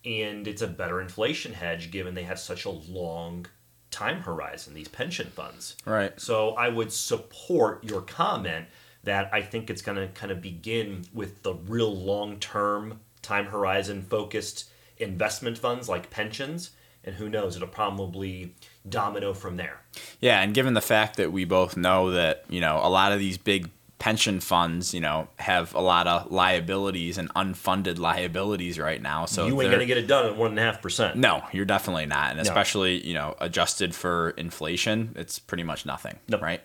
and 0.06 0.48
it's 0.48 0.62
a 0.62 0.68
better 0.68 1.02
inflation 1.02 1.54
hedge 1.54 1.92
given 1.92 2.14
they 2.14 2.24
have 2.24 2.40
such 2.40 2.66
a 2.66 2.70
long 2.70 3.46
time 3.94 4.22
horizon. 4.22 4.74
These 4.74 4.90
pension 4.90 5.28
funds, 5.28 5.78
right? 5.86 6.20
So 6.20 6.56
I 6.56 6.70
would 6.70 6.92
support 6.92 7.84
your 7.84 8.02
comment 8.02 8.66
that 9.04 9.30
I 9.32 9.42
think 9.42 9.70
it's 9.70 9.82
going 9.82 9.98
to 9.98 10.08
kind 10.08 10.32
of 10.32 10.42
begin 10.42 11.06
with 11.14 11.44
the 11.44 11.54
real 11.54 11.94
long-term 11.94 13.00
time 13.22 13.46
horizon 13.46 14.02
focused 14.02 14.70
investment 14.98 15.58
funds 15.58 15.88
like 15.88 16.10
pensions 16.10 16.72
and 17.04 17.16
who 17.16 17.30
knows 17.30 17.56
it'll 17.56 17.68
probably 17.68 18.56
domino 18.88 19.34
from 19.34 19.58
there. 19.58 19.82
Yeah, 20.20 20.42
and 20.42 20.54
given 20.54 20.74
the 20.74 20.82
fact 20.82 21.18
that 21.18 21.32
we 21.32 21.46
both 21.46 21.76
know 21.76 22.12
that, 22.12 22.46
you 22.50 22.62
know, 22.62 22.80
a 22.82 22.90
lot 22.90 23.12
of 23.12 23.20
these 23.20 23.38
big 23.38 23.70
pension 24.04 24.42
funds, 24.42 24.94
you 24.94 25.00
know, 25.00 25.30
have 25.40 25.74
a 25.74 25.80
lot 25.80 26.08
of 26.08 26.30
liabilities 26.30 27.18
and 27.18 27.34
unfunded 27.36 27.98
liabilities 27.98 28.78
right 28.78 29.02
now. 29.02 29.26
So 29.26 29.48
you 29.48 29.62
ain't 29.62 29.72
gonna 29.72 29.86
get 29.86 29.98
it 29.98 30.08
done 30.08 30.26
at 30.26 30.36
one 30.36 30.50
and 30.50 30.60
a 30.60 30.62
half 30.62 30.82
percent. 30.82 31.16
No, 31.16 31.42
you're 31.54 31.64
definitely 31.64 32.06
not, 32.06 32.32
and 32.32 32.40
especially 32.42 33.00
no. 33.00 33.06
you 33.06 33.14
know 33.14 33.36
adjusted 33.40 33.96
for 33.96 34.32
inflation, 34.32 35.14
it's 35.16 35.40
pretty 35.40 35.64
much 35.64 35.86
nothing, 35.86 36.20
nope. 36.28 36.42
right? 36.42 36.62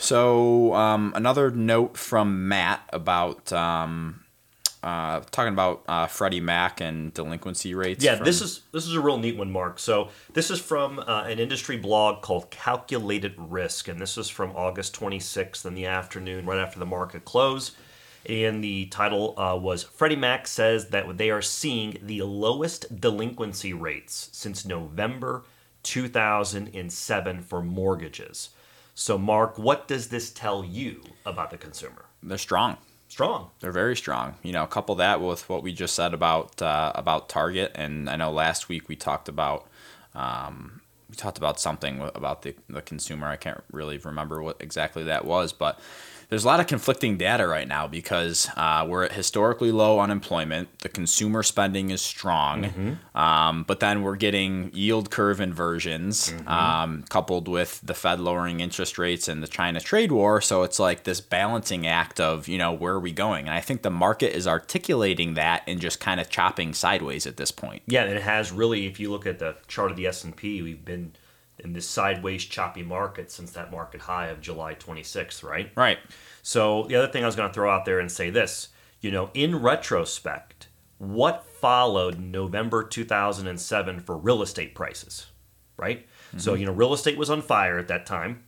So 0.00 0.74
um, 0.74 1.12
another 1.14 1.52
note 1.52 1.96
from 1.96 2.48
Matt 2.48 2.90
about 2.92 3.52
um, 3.52 4.24
uh, 4.82 5.20
talking 5.30 5.52
about 5.52 5.82
uh, 5.88 6.06
Freddie 6.06 6.40
Mac 6.40 6.80
and 6.80 7.12
delinquency 7.12 7.74
rates. 7.74 8.02
Yeah, 8.02 8.16
from... 8.16 8.24
this 8.24 8.40
is 8.40 8.62
this 8.72 8.86
is 8.86 8.94
a 8.94 9.00
real 9.00 9.18
neat 9.18 9.36
one, 9.36 9.50
Mark. 9.50 9.78
So 9.78 10.08
this 10.32 10.50
is 10.50 10.58
from 10.58 10.98
uh, 10.98 11.24
an 11.24 11.38
industry 11.38 11.76
blog 11.76 12.22
called 12.22 12.50
Calculated 12.50 13.34
Risk, 13.36 13.88
and 13.88 14.00
this 14.00 14.16
is 14.16 14.28
from 14.28 14.52
August 14.52 14.98
26th 14.98 15.66
in 15.66 15.74
the 15.74 15.86
afternoon, 15.86 16.46
right 16.46 16.58
after 16.58 16.78
the 16.78 16.86
market 16.86 17.24
close. 17.24 17.72
And 18.26 18.62
the 18.62 18.86
title 18.86 19.38
uh, 19.38 19.56
was 19.56 19.82
Freddie 19.82 20.16
Mac 20.16 20.46
says 20.46 20.88
that 20.88 21.16
they 21.16 21.30
are 21.30 21.42
seeing 21.42 21.98
the 22.02 22.22
lowest 22.22 23.00
delinquency 23.00 23.72
rates 23.72 24.28
since 24.32 24.64
November 24.64 25.44
2007 25.82 27.42
for 27.42 27.62
mortgages. 27.62 28.50
So, 28.94 29.16
Mark, 29.16 29.58
what 29.58 29.88
does 29.88 30.08
this 30.08 30.30
tell 30.30 30.62
you 30.62 31.02
about 31.24 31.50
the 31.50 31.56
consumer? 31.56 32.04
They're 32.22 32.36
strong 32.36 32.76
strong. 33.10 33.50
They're 33.60 33.72
very 33.72 33.96
strong. 33.96 34.36
You 34.42 34.52
know, 34.52 34.64
couple 34.66 34.94
that 34.96 35.20
with 35.20 35.48
what 35.48 35.62
we 35.62 35.72
just 35.72 35.94
said 35.94 36.14
about 36.14 36.62
uh, 36.62 36.92
about 36.94 37.28
Target, 37.28 37.72
and 37.74 38.08
I 38.08 38.16
know 38.16 38.30
last 38.30 38.68
week 38.68 38.88
we 38.88 38.96
talked 38.96 39.28
about 39.28 39.68
um, 40.14 40.80
we 41.08 41.16
talked 41.16 41.38
about 41.38 41.60
something 41.60 42.08
about 42.14 42.42
the 42.42 42.54
the 42.68 42.80
consumer. 42.80 43.26
I 43.26 43.36
can't 43.36 43.62
really 43.70 43.98
remember 43.98 44.42
what 44.42 44.56
exactly 44.60 45.04
that 45.04 45.24
was, 45.24 45.52
but 45.52 45.78
there's 46.30 46.44
a 46.44 46.46
lot 46.46 46.60
of 46.60 46.66
conflicting 46.68 47.16
data 47.18 47.46
right 47.46 47.68
now 47.68 47.86
because 47.86 48.48
uh, 48.56 48.86
we're 48.88 49.04
at 49.04 49.12
historically 49.12 49.72
low 49.72 50.00
unemployment. 50.00 50.78
The 50.78 50.88
consumer 50.88 51.42
spending 51.42 51.90
is 51.90 52.00
strong, 52.00 52.62
Mm-hmm. 52.64 53.16
um, 53.18 53.64
but 53.64 53.80
then 53.80 54.02
we're 54.02 54.16
getting 54.16 54.70
yield 54.72 55.10
curve 55.10 55.40
inversions 55.40 56.30
Mm-hmm. 56.30 56.48
um, 56.48 57.04
coupled 57.08 57.48
with 57.48 57.80
the 57.84 57.94
Fed 57.94 58.20
lowering 58.20 58.60
interest 58.60 58.96
rates 58.98 59.28
and 59.28 59.42
the 59.42 59.48
China 59.48 59.80
trade 59.80 60.12
war. 60.12 60.40
So 60.40 60.62
it's 60.62 60.78
like 60.78 61.04
this 61.04 61.20
balancing 61.20 61.86
act 61.86 62.20
of 62.20 62.48
you 62.48 62.58
know 62.58 62.72
where 62.72 62.94
are 62.94 63.00
we 63.00 63.12
going? 63.12 63.46
And 63.46 63.54
I 63.54 63.60
think 63.60 63.82
the 63.82 63.90
market 63.90 64.34
is 64.34 64.46
articulating 64.46 65.34
that 65.34 65.62
and 65.66 65.80
just 65.80 66.00
kind 66.00 66.20
of 66.20 66.30
chopping 66.30 66.72
sideways 66.74 67.26
at 67.26 67.36
this 67.36 67.50
point. 67.50 67.82
Yeah, 67.86 68.04
and 68.04 68.12
it 68.16 68.22
has 68.22 68.52
really. 68.52 68.86
If 68.86 68.98
you 69.00 69.10
look 69.10 69.26
at 69.26 69.38
the 69.40 69.56
chart 69.68 69.90
of 69.90 69.96
the 69.96 70.06
S 70.06 70.24
and 70.24 70.34
P, 70.36 70.62
we've 70.62 70.84
been 70.84 71.12
in 71.64 71.72
this 71.72 71.88
sideways 71.88 72.44
choppy 72.44 72.82
market 72.82 73.30
since 73.30 73.52
that 73.52 73.70
market 73.70 74.02
high 74.02 74.28
of 74.28 74.40
July 74.40 74.74
26th, 74.74 75.42
right? 75.42 75.70
Right. 75.76 75.98
So 76.42 76.84
the 76.84 76.96
other 76.96 77.08
thing 77.08 77.22
I 77.22 77.26
was 77.26 77.36
going 77.36 77.48
to 77.48 77.54
throw 77.54 77.70
out 77.70 77.84
there 77.84 78.00
and 78.00 78.10
say 78.10 78.30
this, 78.30 78.68
you 79.00 79.10
know, 79.10 79.30
in 79.34 79.56
retrospect, 79.56 80.68
what 80.98 81.44
followed 81.44 82.18
November 82.18 82.84
2007 82.84 84.00
for 84.00 84.16
real 84.16 84.42
estate 84.42 84.74
prices, 84.74 85.26
right? 85.76 86.06
So, 86.36 86.52
mm-hmm. 86.52 86.60
you 86.60 86.66
know, 86.66 86.72
real 86.72 86.92
estate 86.92 87.16
was 87.16 87.30
on 87.30 87.42
fire 87.42 87.78
at 87.78 87.88
that 87.88 88.06
time. 88.06 88.44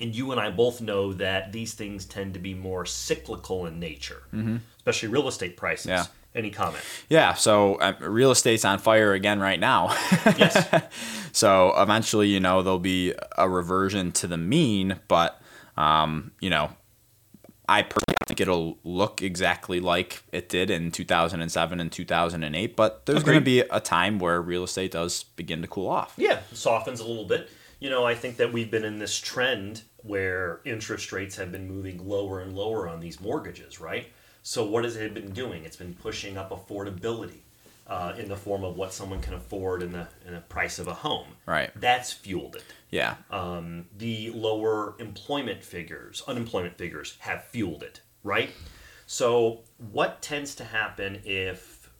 And 0.00 0.14
you 0.14 0.30
and 0.30 0.40
I 0.40 0.50
both 0.50 0.82
know 0.82 1.14
that 1.14 1.52
these 1.52 1.72
things 1.72 2.04
tend 2.04 2.34
to 2.34 2.40
be 2.40 2.52
more 2.52 2.84
cyclical 2.84 3.64
in 3.64 3.80
nature, 3.80 4.24
mm-hmm. 4.32 4.56
especially 4.76 5.08
real 5.08 5.26
estate 5.28 5.56
prices. 5.56 5.86
Yeah. 5.86 6.04
Any 6.36 6.50
comment? 6.50 6.84
Yeah, 7.08 7.32
so 7.32 7.76
uh, 7.76 7.94
real 7.98 8.30
estate's 8.30 8.64
on 8.66 8.78
fire 8.78 9.14
again 9.14 9.40
right 9.40 9.58
now. 9.58 9.96
Yes. 10.36 10.68
so 11.32 11.72
eventually, 11.80 12.28
you 12.28 12.40
know, 12.40 12.62
there'll 12.62 12.78
be 12.78 13.14
a 13.38 13.48
reversion 13.48 14.12
to 14.12 14.26
the 14.26 14.36
mean, 14.36 15.00
but 15.08 15.40
um, 15.78 16.32
you 16.40 16.50
know, 16.50 16.70
I 17.68 17.82
personally 17.82 18.16
think 18.26 18.40
it'll 18.40 18.78
look 18.84 19.22
exactly 19.22 19.80
like 19.80 20.24
it 20.30 20.48
did 20.48 20.70
in 20.70 20.90
2007 20.90 21.80
and 21.80 21.90
2008, 21.90 22.76
but 22.76 23.06
there's 23.06 23.22
going 23.22 23.38
to 23.38 23.44
be 23.44 23.60
a 23.60 23.80
time 23.80 24.18
where 24.18 24.40
real 24.42 24.64
estate 24.64 24.92
does 24.92 25.22
begin 25.22 25.62
to 25.62 25.68
cool 25.68 25.88
off. 25.88 26.14
Yeah, 26.16 26.40
softens 26.52 27.00
a 27.00 27.06
little 27.06 27.24
bit. 27.24 27.48
You 27.80 27.90
know, 27.90 28.04
I 28.04 28.14
think 28.14 28.36
that 28.36 28.52
we've 28.52 28.70
been 28.70 28.84
in 28.84 28.98
this 28.98 29.18
trend 29.18 29.82
where 30.02 30.60
interest 30.64 31.12
rates 31.12 31.36
have 31.36 31.50
been 31.50 31.66
moving 31.66 32.06
lower 32.06 32.40
and 32.40 32.54
lower 32.54 32.88
on 32.88 33.00
these 33.00 33.20
mortgages, 33.20 33.80
right? 33.80 34.08
So, 34.48 34.64
what 34.64 34.84
has 34.84 34.94
it 34.94 35.12
been 35.12 35.32
doing? 35.32 35.64
It's 35.64 35.74
been 35.74 35.94
pushing 35.94 36.38
up 36.38 36.50
affordability 36.50 37.40
uh, 37.88 38.12
in 38.16 38.28
the 38.28 38.36
form 38.36 38.62
of 38.62 38.76
what 38.76 38.92
someone 38.92 39.20
can 39.20 39.34
afford 39.34 39.82
in 39.82 39.90
the 39.90 40.06
in 40.24 40.34
the 40.34 40.40
price 40.40 40.78
of 40.78 40.86
a 40.86 40.94
home. 40.94 41.26
Right. 41.46 41.72
That's 41.74 42.12
fueled 42.12 42.54
it. 42.54 42.62
Yeah. 42.90 43.16
Um, 43.32 43.86
the 43.98 44.30
lower 44.30 44.94
employment 45.00 45.64
figures, 45.64 46.22
unemployment 46.28 46.78
figures, 46.78 47.16
have 47.18 47.42
fueled 47.46 47.82
it, 47.82 48.02
right? 48.22 48.50
So, 49.08 49.62
what 49.90 50.22
tends 50.22 50.54
to 50.54 50.64
happen 50.64 51.22
if 51.24 51.90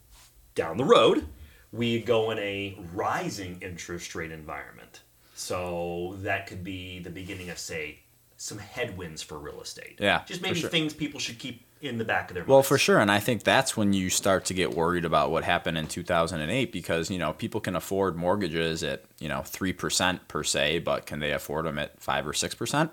down 0.55 0.77
the 0.77 0.85
road 0.85 1.27
we 1.73 2.01
go 2.01 2.31
in 2.31 2.39
a 2.39 2.79
rising 2.95 3.59
interest 3.61 4.15
rate 4.15 4.31
environment? 4.31 5.01
So, 5.35 6.15
that 6.19 6.47
could 6.47 6.63
be 6.63 7.01
the 7.01 7.11
beginning 7.11 7.51
of, 7.51 7.59
say, 7.59 8.03
some 8.37 8.59
headwinds 8.59 9.21
for 9.21 9.37
real 9.37 9.61
estate. 9.61 9.99
Yeah, 9.99 10.23
Just 10.27 10.43
maybe 10.43 10.61
sure. 10.61 10.71
things 10.71 10.95
people 10.95 11.19
should 11.19 11.41
keep 11.41 11.66
in 11.83 11.99
the 11.99 12.05
back 12.05 12.31
of 12.31 12.35
their 12.35 12.45
Well, 12.45 12.59
minds. 12.59 12.69
for 12.69 12.79
sure, 12.79 12.99
and 12.99 13.11
I 13.11 13.21
think 13.21 13.43
that's 13.45 13.77
when 13.77 13.93
you 13.93 14.09
start 14.11 14.45
to 14.47 14.55
get 14.55 14.75
worried 14.75 15.05
about 15.05 15.31
what 15.31 15.45
happened 15.45 15.77
in 15.79 15.87
2008 15.87 16.73
because 16.73 17.11
you 17.11 17.19
know 17.19 17.33
people 17.33 17.61
can 17.61 17.77
afford 17.77 18.17
mortgages 18.17 18.83
at 18.83 19.05
you 19.19 19.29
know 19.29 19.43
three 19.43 19.73
percent 19.73 20.27
per 20.29 20.43
se, 20.43 20.81
but 20.81 21.07
can 21.07 21.19
they 21.21 21.33
afford 21.33 21.67
them 21.67 21.79
at 21.79 22.01
five 22.01 22.27
or 22.27 22.33
six 22.33 22.55
percent? 22.55 22.91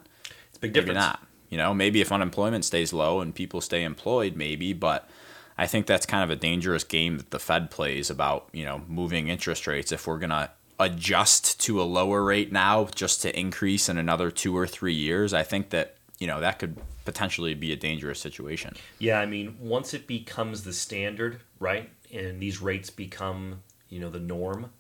It's 0.50 0.58
a 0.58 0.60
big 0.62 0.74
difference. 0.74 0.96
Maybe 0.96 1.00
not. 1.06 1.24
You 1.50 1.58
know, 1.58 1.74
maybe 1.74 2.02
if 2.02 2.12
unemployment 2.12 2.66
stays 2.66 2.94
low 2.94 3.20
and 3.22 3.34
people 3.34 3.62
stay 3.62 3.84
employed, 3.84 4.36
maybe, 4.36 4.74
but 4.74 5.08
I 5.56 5.68
think 5.68 5.86
that's 5.86 6.06
kind 6.08 6.24
of 6.24 6.32
a 6.32 6.36
dangerous 6.36 6.84
game 6.84 7.18
that 7.18 7.30
the 7.30 7.38
Fed 7.40 7.70
plays 7.72 8.10
about 8.10 8.50
you 8.54 8.66
know 8.66 8.82
moving 8.88 9.28
interest 9.28 9.68
rates. 9.68 9.92
If 9.92 10.08
we're 10.08 10.20
gonna 10.20 10.52
adjust 10.80 11.60
to 11.62 11.82
a 11.82 11.84
lower 11.84 12.24
rate 12.24 12.52
now 12.52 12.86
just 12.96 13.22
to 13.22 13.40
increase 13.40 13.88
in 13.88 13.98
another 13.98 14.32
two 14.32 14.58
or 14.58 14.68
three 14.68 14.94
years, 14.96 15.34
I 15.34 15.44
think 15.44 15.70
that 15.70 15.96
you 16.24 16.28
know 16.28 16.40
that 16.40 16.58
could 16.58 16.78
potentially 17.04 17.54
be 17.54 17.74
a 17.74 17.76
dangerous 17.76 18.18
situation. 18.18 18.74
Yeah, 18.98 19.20
I 19.20 19.26
mean, 19.26 19.58
once 19.60 19.94
it 19.94 20.08
becomes 20.08 20.64
the 20.64 20.72
standard, 20.72 21.42
right, 21.60 21.90
and 22.14 22.40
these 22.40 22.62
rates 22.62 22.90
become, 22.90 23.62
you 23.90 24.00
know, 24.00 24.10
the 24.10 24.22
norm, 24.22 24.72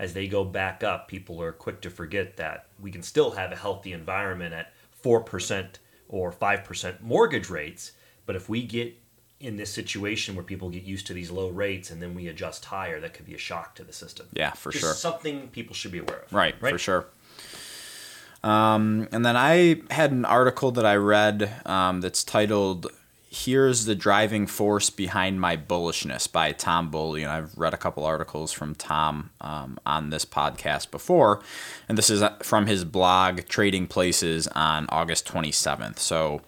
as 0.00 0.14
they 0.14 0.26
go 0.26 0.42
back 0.42 0.82
up, 0.82 1.06
people 1.06 1.40
are 1.40 1.52
quick 1.52 1.80
to 1.82 1.90
forget 1.90 2.36
that 2.38 2.66
we 2.80 2.90
can 2.90 3.04
still 3.04 3.30
have 3.30 3.52
a 3.52 3.56
healthy 3.56 3.92
environment 3.92 4.52
at 4.52 4.72
4% 5.00 5.68
or 6.08 6.32
5% 6.32 7.00
mortgage 7.02 7.48
rates, 7.48 7.92
but 8.26 8.34
if 8.34 8.48
we 8.48 8.64
get 8.64 8.96
in 9.38 9.56
this 9.56 9.72
situation 9.72 10.34
where 10.34 10.44
people 10.44 10.70
get 10.70 10.82
used 10.82 11.06
to 11.06 11.14
these 11.14 11.30
low 11.30 11.50
rates 11.50 11.92
and 11.92 12.02
then 12.02 12.16
we 12.16 12.26
adjust 12.26 12.64
higher, 12.64 12.98
that 12.98 13.14
could 13.14 13.26
be 13.26 13.34
a 13.34 13.38
shock 13.38 13.76
to 13.76 13.84
the 13.84 13.92
system. 13.92 14.26
Yeah, 14.32 14.50
for 14.54 14.72
Just 14.72 14.82
sure. 14.82 14.94
something 14.94 15.46
people 15.50 15.72
should 15.72 15.92
be 15.92 15.98
aware 15.98 16.24
of. 16.26 16.32
Right, 16.32 16.58
for 16.58 16.78
sure. 16.78 17.06
Um, 18.42 19.08
and 19.12 19.24
then 19.24 19.36
I 19.36 19.82
had 19.90 20.12
an 20.12 20.24
article 20.24 20.70
that 20.72 20.86
I 20.86 20.96
read 20.96 21.50
um, 21.66 22.00
that's 22.00 22.24
titled 22.24 22.86
"Here's 23.28 23.84
the 23.84 23.94
Driving 23.94 24.46
Force 24.46 24.88
Behind 24.88 25.40
My 25.40 25.56
Bullishness" 25.56 26.30
by 26.30 26.52
Tom 26.52 26.90
Bowley, 26.90 27.22
and 27.22 27.30
I've 27.30 27.56
read 27.56 27.74
a 27.74 27.78
couple 27.78 28.04
articles 28.04 28.52
from 28.52 28.74
Tom 28.74 29.30
um, 29.40 29.78
on 29.84 30.10
this 30.10 30.24
podcast 30.24 30.90
before, 30.90 31.42
and 31.88 31.98
this 31.98 32.08
is 32.08 32.22
uh, 32.22 32.36
from 32.42 32.66
his 32.66 32.84
blog 32.84 33.46
Trading 33.48 33.86
Places 33.86 34.48
on 34.48 34.86
August 34.88 35.26
27th. 35.26 35.98
So. 35.98 36.42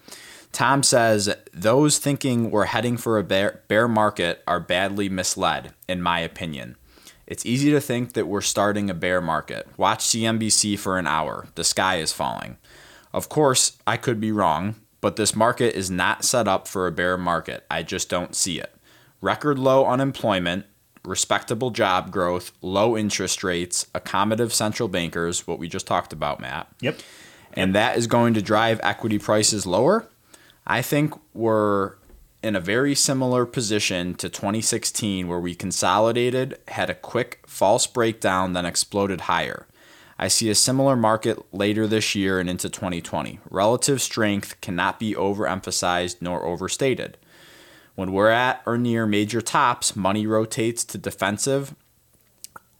Tom 0.53 0.83
says 0.83 1.35
those 1.55 1.97
thinking 1.97 2.51
we're 2.51 2.67
heading 2.67 2.99
for 2.99 3.19
a 3.19 3.25
bear, 3.25 3.63
bear 3.69 3.89
market 3.89 4.43
are 4.47 4.61
badly 4.61 5.09
misled, 5.09 5.73
in 5.89 6.03
my 6.03 6.21
opinion. 6.21 6.77
It's 7.33 7.47
easy 7.47 7.71
to 7.71 7.81
think 7.81 8.13
that 8.13 8.27
we're 8.27 8.43
starting 8.43 8.91
a 8.91 8.95
bear 8.95 9.23
market. 9.23 9.67
Watch 9.79 10.05
CNBC 10.05 10.79
for 10.79 10.99
an 10.99 11.07
hour. 11.07 11.47
The 11.55 11.65
sky 11.65 11.97
is 11.97 12.13
falling. 12.13 12.59
Of 13.15 13.31
course, 13.31 13.79
I 13.87 13.97
could 13.97 14.21
be 14.21 14.31
wrong, 14.31 14.75
but 15.01 15.17
this 15.17 15.35
market 15.35 15.75
is 15.75 15.91
not 15.91 16.27
set 16.27 16.47
up 16.47 16.69
for 16.69 16.87
a 16.87 16.93
bear 16.93 17.17
market. 17.17 17.65
I 17.71 17.85
just 17.85 18.11
don't 18.11 18.37
see 18.37 18.61
it. 18.61 18.75
Record 19.23 19.59
low 19.59 19.87
unemployment, 19.87 20.67
respectable 21.07 21.71
job 21.71 22.11
growth, 22.11 22.53
low 22.61 22.99
interest 22.99 23.43
rates, 23.43 23.87
accommodative 23.95 24.53
central 24.53 24.91
bankers, 24.91 25.47
what 25.47 25.59
we 25.59 25.69
just 25.69 25.87
talked 25.87 26.13
about, 26.13 26.39
Matt 26.39 26.69
Yep. 26.83 26.99
and 27.55 27.75
that 27.75 27.97
is 27.97 28.07
going 28.07 28.35
to 28.35 28.43
drive 28.43 28.79
equity 28.83 29.19
prices 29.19 29.65
lower, 29.65 30.07
I 30.67 30.83
think 30.83 31.15
we're 31.33 31.95
in 32.43 32.57
a 32.57 32.61
very 32.61 32.95
similar 32.95 33.47
position 33.47 34.15
to 34.15 34.29
2016 34.29 35.29
where 35.29 35.39
we 35.39 35.55
consolidated, 35.55 36.59
had 36.69 36.91
a 36.91 36.95
quick 36.95 37.43
false 37.47 37.87
breakdown, 37.87 38.53
then 38.53 38.67
exploded 38.67 39.23
higher. 39.23 39.67
I 40.19 40.29
see 40.29 40.51
a 40.51 40.55
similar 40.55 40.97
market 40.97 41.39
later 41.53 41.87
this 41.87 42.15
year 42.15 42.39
and 42.39 42.49
into 42.49 42.69
2020. 42.69 43.41
Relative 43.51 44.01
strength 44.01 44.61
cannot 44.61 44.99
be 44.99 45.15
overemphasized 45.15 46.17
nor 46.21 46.45
overstated. 46.45 47.17
When 47.95 48.13
we're 48.13 48.31
at 48.31 48.63
or 48.67 48.79
near 48.79 49.07
major 49.07 49.41
tops, 49.41 49.95
money 49.95 50.27
rotates 50.27 50.85
to 50.87 50.99
defensive 50.99 51.75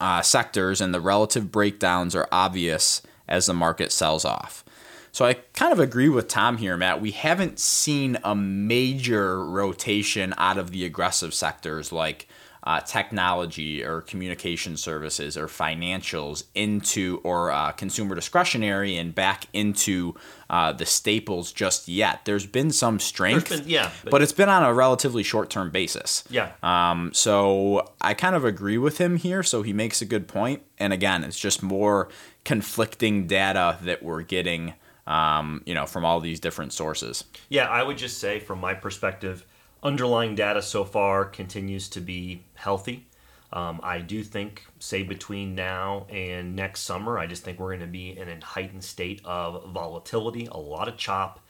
uh, 0.01 0.23
sectors, 0.23 0.81
and 0.81 0.93
the 0.93 1.01
relative 1.01 1.53
breakdowns 1.53 2.17
are 2.17 2.29
obvious 2.33 3.03
as 3.29 3.47
the 3.47 3.55
market 3.55 3.93
sells 3.93 4.25
off. 4.25 4.65
So 5.13 5.27
I 5.27 5.35
kind 5.35 5.73
of 5.73 5.79
agree 5.79 6.09
with 6.09 6.27
Tom 6.29 6.57
here, 6.57 6.77
Matt. 6.77 7.01
We 7.03 7.11
haven't 7.11 7.59
seen 7.59 8.17
a 8.25 8.35
major 8.35 9.45
rotation 9.45 10.33
out 10.39 10.57
of 10.57 10.71
the 10.71 10.85
aggressive 10.87 11.35
sectors 11.35 11.93
like 11.93 12.27
uh, 12.65 12.81
technology 12.81 13.85
or 13.85 14.01
communication 14.03 14.77
services 14.77 15.37
or 15.37 15.49
financials 15.49 16.45
into 16.55 17.21
or 17.25 17.51
uh, 17.51 17.73
consumer 17.73 18.15
discretionary 18.15 18.97
and 18.97 19.15
back 19.15 19.47
into 19.53 20.15
uh, 20.49 20.73
the 20.73 20.87
staples 20.87 21.53
just 21.53 21.89
yet. 21.89 22.25
There's 22.25 22.47
been 22.47 22.71
some 22.71 22.99
strength, 23.01 23.49
been- 23.51 23.65
yeah, 23.69 23.91
but, 24.05 24.13
but- 24.13 24.23
it's 24.23 24.33
been 24.33 24.49
on 24.49 24.63
a 24.63 24.73
relatively 24.73 25.25
short-term 25.25 25.71
basis. 25.71 26.23
Yeah. 26.31 26.53
Um, 26.63 27.13
so 27.13 27.93
I 28.01 28.15
kind 28.15 28.37
of 28.37 28.45
agree 28.45 28.79
with 28.79 28.97
him 28.99 29.17
here. 29.17 29.43
So 29.43 29.63
he 29.63 29.73
makes 29.73 30.01
a 30.01 30.07
good 30.07 30.27
point. 30.29 30.63
And 30.79 30.93
again, 30.93 31.25
it's 31.25 31.39
just 31.39 31.63
more 31.63 32.09
conflicting 32.45 33.27
data 33.27 33.79
that 33.83 34.03
we're 34.05 34.23
getting, 34.23 34.75
um, 35.07 35.63
you 35.67 35.75
know, 35.75 35.87
from 35.87 36.05
all 36.05 36.21
these 36.21 36.41
different 36.41 36.73
sources. 36.73 37.25
Yeah, 37.49 37.69
I 37.69 37.83
would 37.83 37.99
just 37.99 38.19
say 38.19 38.39
from 38.39 38.61
my 38.61 38.75
perspective, 38.75 39.45
underlying 39.83 40.35
data 40.35 40.63
so 40.63 40.85
far 40.85 41.25
continues 41.25 41.89
to 41.91 42.01
be 42.01 42.45
healthy. 42.55 43.07
Um, 43.53 43.81
I 43.83 43.99
do 43.99 44.23
think, 44.23 44.65
say, 44.79 45.03
between 45.03 45.55
now 45.55 46.07
and 46.09 46.57
next 46.57 46.83
summer, 46.83 47.19
I 47.19 47.27
just 47.27 47.45
think 47.45 47.59
we're 47.59 47.77
going 47.77 47.81
to 47.81 47.87
be 47.87 48.17
in 48.17 48.29
a 48.29 48.43
heightened 48.43 48.85
state 48.85 49.21
of 49.25 49.71
volatility, 49.73 50.47
a 50.51 50.57
lot 50.57 50.89
of 50.89 50.97
chop, 50.97 51.41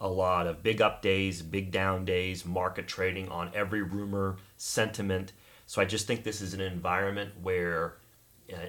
a 0.00 0.08
lot 0.08 0.48
of 0.48 0.64
big 0.64 0.82
up 0.82 1.02
days, 1.02 1.40
big 1.40 1.70
down 1.70 2.04
days, 2.04 2.44
market 2.44 2.88
trading 2.88 3.28
on 3.28 3.52
every 3.54 3.82
rumor, 3.82 4.38
sentiment. 4.56 5.32
So 5.66 5.80
I 5.80 5.84
just 5.84 6.08
think 6.08 6.24
this 6.24 6.40
is 6.40 6.52
an 6.52 6.60
environment 6.60 7.30
where 7.40 7.94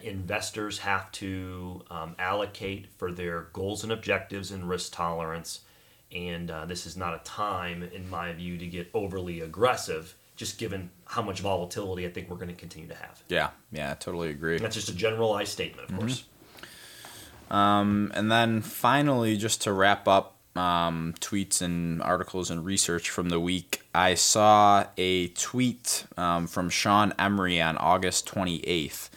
investors 0.03 0.79
have 0.79 1.11
to 1.13 1.83
um, 1.89 2.15
allocate 2.19 2.87
for 2.97 3.11
their 3.11 3.47
goals 3.53 3.83
and 3.83 3.91
objectives 3.91 4.51
and 4.51 4.69
risk 4.69 4.93
tolerance. 4.93 5.61
And 6.11 6.51
uh, 6.51 6.65
this 6.65 6.85
is 6.85 6.95
not 6.95 7.15
a 7.15 7.19
time, 7.23 7.83
in 7.83 8.09
my 8.09 8.31
view, 8.33 8.57
to 8.57 8.67
get 8.67 8.89
overly 8.93 9.41
aggressive, 9.41 10.15
just 10.35 10.57
given 10.57 10.91
how 11.05 11.21
much 11.21 11.39
volatility 11.39 12.05
I 12.05 12.11
think 12.11 12.29
we're 12.29 12.37
going 12.37 12.49
to 12.49 12.55
continue 12.55 12.87
to 12.89 12.95
have. 12.95 13.23
Yeah, 13.29 13.49
yeah, 13.71 13.91
I 13.91 13.95
totally 13.95 14.29
agree. 14.29 14.59
That's 14.59 14.75
just 14.75 14.89
a 14.89 14.95
generalized 14.95 15.51
statement, 15.51 15.89
of 15.89 15.97
course. 15.97 16.23
And 17.49 18.31
then 18.31 18.61
finally, 18.61 19.37
just 19.37 19.61
to 19.63 19.73
wrap 19.73 20.07
up 20.07 20.37
um, 20.55 21.13
tweets 21.19 21.61
and 21.61 22.01
articles 22.01 22.51
and 22.51 22.65
research 22.65 23.09
from 23.09 23.29
the 23.29 23.39
week, 23.39 23.81
I 23.93 24.13
saw 24.15 24.85
a 24.97 25.29
tweet 25.29 26.05
um, 26.17 26.47
from 26.47 26.69
Sean 26.69 27.13
Emory 27.17 27.61
on 27.61 27.77
August 27.77 28.27
28th. 28.27 29.09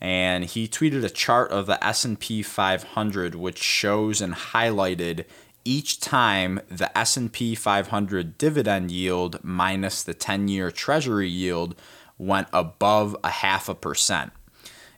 And 0.00 0.44
he 0.44 0.68
tweeted 0.68 1.04
a 1.04 1.10
chart 1.10 1.50
of 1.50 1.66
the 1.66 1.82
S&P 1.84 2.42
500 2.42 3.34
which 3.34 3.58
shows 3.58 4.20
and 4.20 4.34
highlighted 4.34 5.24
each 5.64 6.00
time 6.00 6.60
the 6.68 6.96
S&P 6.96 7.54
500 7.54 8.38
dividend 8.38 8.90
yield 8.90 9.40
minus 9.42 10.02
the 10.02 10.14
10-year 10.14 10.70
treasury 10.70 11.28
yield 11.28 11.74
went 12.18 12.48
above 12.52 13.16
a 13.24 13.30
half 13.30 13.68
a 13.68 13.74
percent. 13.74 14.32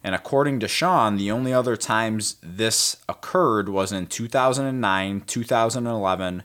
And 0.05 0.15
according 0.15 0.61
to 0.61 0.69
Sean, 0.69 1.17
the 1.17 1.31
only 1.31 1.53
other 1.53 1.77
times 1.77 2.37
this 2.43 2.99
occurred 3.09 3.69
was 3.69 3.93
in 3.93 4.07
2009, 4.07 5.23
2011, 5.23 6.43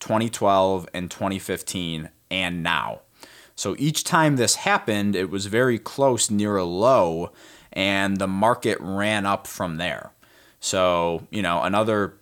2012, 0.00 0.88
and 0.94 1.10
2015, 1.10 2.10
and 2.30 2.62
now. 2.62 3.00
So 3.56 3.76
each 3.78 4.04
time 4.04 4.36
this 4.36 4.56
happened, 4.56 5.14
it 5.14 5.30
was 5.30 5.46
very 5.46 5.78
close 5.78 6.30
near 6.30 6.56
a 6.56 6.64
low, 6.64 7.30
and 7.74 8.16
the 8.16 8.26
market 8.26 8.78
ran 8.80 9.26
up 9.26 9.46
from 9.46 9.76
there. 9.76 10.12
So, 10.60 11.26
you 11.30 11.42
know, 11.42 11.62
another 11.62 12.14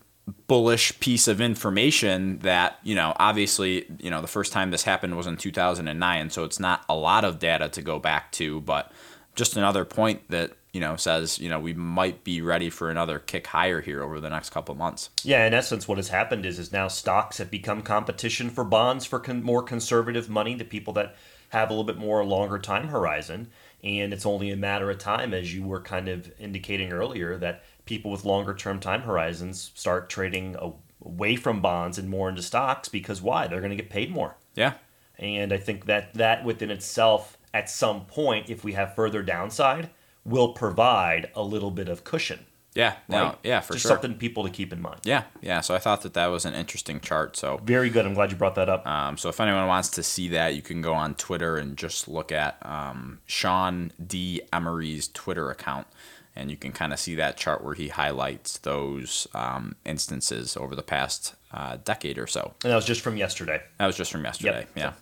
bullish 0.48 0.98
piece 0.98 1.28
of 1.28 1.40
information 1.40 2.38
that, 2.40 2.78
you 2.82 2.94
know, 2.94 3.14
obviously, 3.18 3.86
you 3.98 4.10
know, 4.10 4.20
the 4.20 4.26
first 4.26 4.52
time 4.52 4.70
this 4.70 4.82
happened 4.82 5.16
was 5.16 5.26
in 5.26 5.36
2009, 5.36 6.30
so 6.30 6.44
it's 6.44 6.58
not 6.58 6.84
a 6.88 6.96
lot 6.96 7.24
of 7.24 7.38
data 7.38 7.68
to 7.68 7.82
go 7.82 7.98
back 7.98 8.32
to, 8.32 8.60
but 8.62 8.90
just 9.34 9.56
another 9.56 9.84
point 9.84 10.28
that 10.28 10.52
you 10.72 10.80
know 10.80 10.96
says 10.96 11.38
you 11.38 11.48
know 11.48 11.60
we 11.60 11.72
might 11.72 12.24
be 12.24 12.40
ready 12.40 12.70
for 12.70 12.90
another 12.90 13.18
kick 13.18 13.46
higher 13.46 13.80
here 13.80 14.02
over 14.02 14.20
the 14.20 14.30
next 14.30 14.50
couple 14.50 14.74
months. 14.74 15.10
Yeah, 15.22 15.46
in 15.46 15.54
essence, 15.54 15.86
what 15.86 15.98
has 15.98 16.08
happened 16.08 16.44
is 16.46 16.58
is 16.58 16.72
now 16.72 16.88
stocks 16.88 17.38
have 17.38 17.50
become 17.50 17.82
competition 17.82 18.50
for 18.50 18.64
bonds 18.64 19.04
for 19.04 19.18
con- 19.18 19.42
more 19.42 19.62
conservative 19.62 20.28
money, 20.28 20.54
the 20.54 20.64
people 20.64 20.92
that 20.94 21.14
have 21.50 21.68
a 21.68 21.72
little 21.72 21.84
bit 21.84 21.98
more 21.98 22.24
longer 22.24 22.58
time 22.58 22.88
horizon, 22.88 23.50
and 23.82 24.12
it's 24.12 24.26
only 24.26 24.50
a 24.50 24.56
matter 24.56 24.90
of 24.90 24.98
time, 24.98 25.34
as 25.34 25.54
you 25.54 25.64
were 25.64 25.80
kind 25.80 26.08
of 26.08 26.32
indicating 26.38 26.92
earlier, 26.92 27.36
that 27.38 27.64
people 27.84 28.10
with 28.10 28.24
longer 28.24 28.54
term 28.54 28.78
time 28.78 29.02
horizons 29.02 29.72
start 29.74 30.08
trading 30.08 30.56
away 31.00 31.36
from 31.36 31.60
bonds 31.60 31.98
and 31.98 32.08
more 32.08 32.28
into 32.28 32.42
stocks 32.42 32.88
because 32.88 33.20
why? 33.20 33.46
They're 33.46 33.60
going 33.60 33.70
to 33.70 33.76
get 33.76 33.90
paid 33.90 34.10
more. 34.10 34.36
Yeah, 34.54 34.74
And 35.18 35.52
I 35.52 35.56
think 35.56 35.86
that 35.86 36.14
that 36.14 36.44
within 36.44 36.70
itself, 36.70 37.38
at 37.52 37.68
some 37.68 38.04
point, 38.06 38.50
if 38.50 38.62
we 38.64 38.74
have 38.74 38.94
further 38.94 39.22
downside, 39.22 39.90
will 40.24 40.52
provide 40.52 41.30
a 41.34 41.42
little 41.42 41.70
bit 41.70 41.88
of 41.88 42.04
cushion. 42.04 42.46
Yeah, 42.74 42.94
no, 43.08 43.24
right? 43.24 43.38
yeah, 43.42 43.60
for 43.60 43.74
Just 43.74 43.82
sure. 43.82 43.90
something 43.90 44.14
people 44.14 44.44
to 44.44 44.50
keep 44.50 44.72
in 44.72 44.80
mind. 44.80 45.00
Yeah, 45.04 45.24
yeah. 45.42 45.60
So 45.60 45.74
I 45.74 45.78
thought 45.78 46.00
that 46.02 46.14
that 46.14 46.28
was 46.28 46.44
an 46.46 46.54
interesting 46.54 47.00
chart. 47.00 47.36
So 47.36 47.60
Very 47.62 47.90
good. 47.90 48.06
I'm 48.06 48.14
glad 48.14 48.30
you 48.30 48.36
brought 48.36 48.54
that 48.54 48.68
up. 48.70 48.86
Um, 48.86 49.18
so 49.18 49.28
if 49.28 49.40
anyone 49.40 49.66
wants 49.66 49.90
to 49.90 50.02
see 50.02 50.28
that, 50.28 50.54
you 50.54 50.62
can 50.62 50.80
go 50.80 50.94
on 50.94 51.14
Twitter 51.14 51.56
and 51.58 51.76
just 51.76 52.08
look 52.08 52.32
at 52.32 52.56
um, 52.64 53.18
Sean 53.26 53.92
D. 54.04 54.40
Emory's 54.52 55.08
Twitter 55.08 55.50
account, 55.50 55.86
and 56.34 56.50
you 56.50 56.56
can 56.56 56.72
kind 56.72 56.94
of 56.94 56.98
see 56.98 57.14
that 57.16 57.36
chart 57.36 57.62
where 57.62 57.74
he 57.74 57.88
highlights 57.88 58.56
those 58.58 59.26
um, 59.34 59.76
instances 59.84 60.56
over 60.56 60.74
the 60.74 60.82
past 60.82 61.34
uh, 61.52 61.76
decade 61.84 62.16
or 62.16 62.26
so. 62.26 62.54
and 62.64 62.72
that 62.72 62.76
was 62.76 62.86
just 62.86 63.02
from 63.02 63.18
yesterday. 63.18 63.60
That 63.78 63.86
was 63.86 63.96
just 63.96 64.10
from 64.10 64.24
yesterday. 64.24 64.60
Yep. 64.60 64.68
Yeah. 64.76 64.92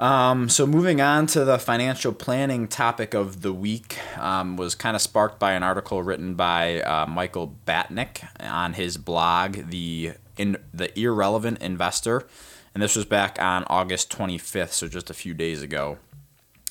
Um, 0.00 0.48
so 0.48 0.66
moving 0.66 1.02
on 1.02 1.26
to 1.26 1.44
the 1.44 1.58
financial 1.58 2.14
planning 2.14 2.68
topic 2.68 3.12
of 3.12 3.42
the 3.42 3.52
week 3.52 3.98
um, 4.16 4.56
was 4.56 4.74
kind 4.74 4.96
of 4.96 5.02
sparked 5.02 5.38
by 5.38 5.52
an 5.52 5.62
article 5.62 6.02
written 6.02 6.36
by 6.36 6.80
uh, 6.80 7.04
Michael 7.04 7.54
Batnick 7.66 8.26
on 8.42 8.72
his 8.72 8.96
blog, 8.96 9.68
the 9.68 10.12
in 10.38 10.56
the 10.72 10.98
irrelevant 10.98 11.60
investor, 11.60 12.26
and 12.72 12.82
this 12.82 12.96
was 12.96 13.04
back 13.04 13.36
on 13.42 13.64
August 13.64 14.10
25th, 14.10 14.70
so 14.70 14.88
just 14.88 15.10
a 15.10 15.14
few 15.14 15.34
days 15.34 15.60
ago. 15.60 15.98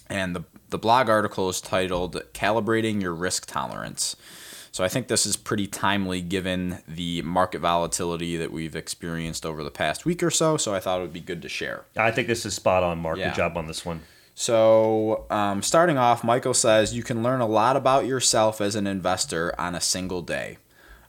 And 0.08 0.36
the 0.36 0.44
the 0.72 0.80
blog 0.80 1.08
article 1.08 1.50
is 1.50 1.62
titled 1.62 2.20
"Calibrating 2.34 3.00
Your 3.00 3.14
Risk 3.14 3.46
Tolerance." 3.46 4.16
So 4.72 4.84
I 4.84 4.88
think 4.88 5.08
this 5.08 5.26
is 5.26 5.36
pretty 5.36 5.68
timely 5.68 6.22
given 6.22 6.80
the 6.88 7.22
market 7.24 7.60
volatility 7.60 8.38
that 8.38 8.52
we've 8.52 8.76
experienced 8.76 9.46
over 9.46 9.64
the 9.64 9.72
past 9.72 10.06
week 10.06 10.22
or 10.22 10.32
so. 10.32 10.58
So 10.58 10.74
I 10.74 10.80
thought 10.80 11.00
it 11.00 11.04
would 11.04 11.14
be 11.14 11.20
good 11.20 11.42
to 11.42 11.50
share. 11.50 11.86
I 11.98 12.12
think 12.12 12.28
this 12.28 12.46
is 12.46 12.54
spot 12.54 12.84
on, 12.84 13.00
Mark. 13.00 13.18
Yeah. 13.18 13.30
Good 13.30 13.36
job 13.36 13.58
on 13.58 13.68
this 13.68 13.86
one. 13.86 14.02
So, 14.36 15.26
um, 15.30 15.62
starting 15.62 15.98
off, 15.98 16.24
Michael 16.24 16.54
says 16.54 16.96
you 16.96 17.04
can 17.04 17.22
learn 17.24 17.42
a 17.42 17.46
lot 17.46 17.76
about 17.76 18.06
yourself 18.06 18.62
as 18.62 18.74
an 18.76 18.88
investor 18.88 19.54
on 19.60 19.76
a 19.76 19.82
single 19.82 20.22
day. 20.22 20.60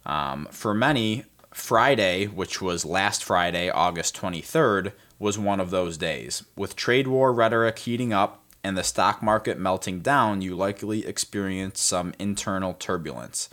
Um, 0.04 0.48
for 0.50 0.74
many, 0.74 1.26
Friday, 1.54 2.26
which 2.26 2.60
was 2.60 2.84
last 2.84 3.22
Friday, 3.22 3.70
August 3.70 4.16
23rd, 4.16 4.92
was 5.20 5.38
one 5.38 5.60
of 5.60 5.70
those 5.70 5.96
days. 5.96 6.42
With 6.56 6.74
trade 6.74 7.06
war 7.06 7.32
rhetoric 7.32 7.78
heating 7.78 8.12
up 8.12 8.39
and 8.62 8.76
the 8.76 8.84
stock 8.84 9.22
market 9.22 9.58
melting 9.58 10.00
down, 10.00 10.42
you 10.42 10.54
likely 10.54 11.06
experienced 11.06 11.84
some 11.84 12.14
internal 12.18 12.74
turbulence. 12.74 13.48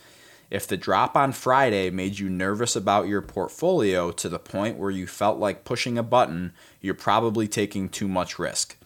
If 0.50 0.68
the 0.68 0.78
drop 0.78 1.18
on 1.18 1.34
Friday 1.34 1.90
made 1.90 2.20
you 2.20 2.30
nervous 2.30 2.76
about 2.76 3.08
your 3.08 3.22
portfolio 3.22 4.12
to 4.12 4.30
the 4.30 4.40
point 4.40 4.78
where 4.78 4.92
you 4.92 5.06
felt 5.06 5.40
like 5.40 5.66
pushing 5.66 5.98
a 5.98 6.04
button, 6.04 6.54
you're 6.80 6.94
probably 6.94 7.48
taking 7.48 7.90
too 7.90 8.08
much 8.08 8.40
risk. 8.40 8.78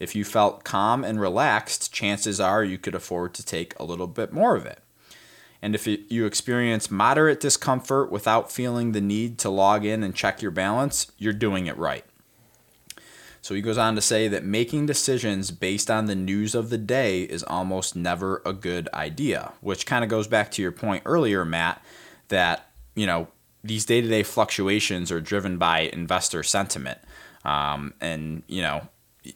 If 0.00 0.16
you 0.16 0.24
felt 0.24 0.64
calm 0.64 1.04
and 1.04 1.20
relaxed, 1.20 1.92
chances 1.92 2.40
are 2.40 2.64
you 2.64 2.78
could 2.78 2.96
afford 2.96 3.32
to 3.34 3.46
take 3.46 3.78
a 3.78 3.84
little 3.84 4.08
bit 4.08 4.32
more 4.32 4.56
of 4.56 4.66
it. 4.66 4.80
And 5.62 5.74
if 5.74 5.86
you 5.86 6.26
experience 6.26 6.90
moderate 6.90 7.40
discomfort 7.40 8.10
without 8.10 8.52
feeling 8.52 8.92
the 8.92 9.00
need 9.00 9.38
to 9.38 9.48
log 9.48 9.84
in 9.84 10.02
and 10.02 10.14
check 10.14 10.42
your 10.42 10.50
balance, 10.50 11.10
you're 11.16 11.32
doing 11.32 11.66
it 11.66 11.78
right. 11.78 12.04
So 13.44 13.54
he 13.54 13.60
goes 13.60 13.76
on 13.76 13.94
to 13.96 14.00
say 14.00 14.26
that 14.28 14.42
making 14.42 14.86
decisions 14.86 15.50
based 15.50 15.90
on 15.90 16.06
the 16.06 16.14
news 16.14 16.54
of 16.54 16.70
the 16.70 16.78
day 16.78 17.24
is 17.24 17.42
almost 17.42 17.94
never 17.94 18.40
a 18.46 18.54
good 18.54 18.88
idea, 18.94 19.52
which 19.60 19.84
kind 19.84 20.02
of 20.02 20.08
goes 20.08 20.26
back 20.26 20.50
to 20.52 20.62
your 20.62 20.72
point 20.72 21.02
earlier, 21.04 21.44
Matt, 21.44 21.84
that, 22.28 22.70
you 22.94 23.04
know, 23.04 23.28
these 23.62 23.84
day 23.84 24.00
to 24.00 24.08
day 24.08 24.22
fluctuations 24.22 25.12
are 25.12 25.20
driven 25.20 25.58
by 25.58 25.80
investor 25.80 26.42
sentiment. 26.42 26.98
Um, 27.44 27.92
and, 28.00 28.44
you 28.46 28.62
know, 28.62 28.88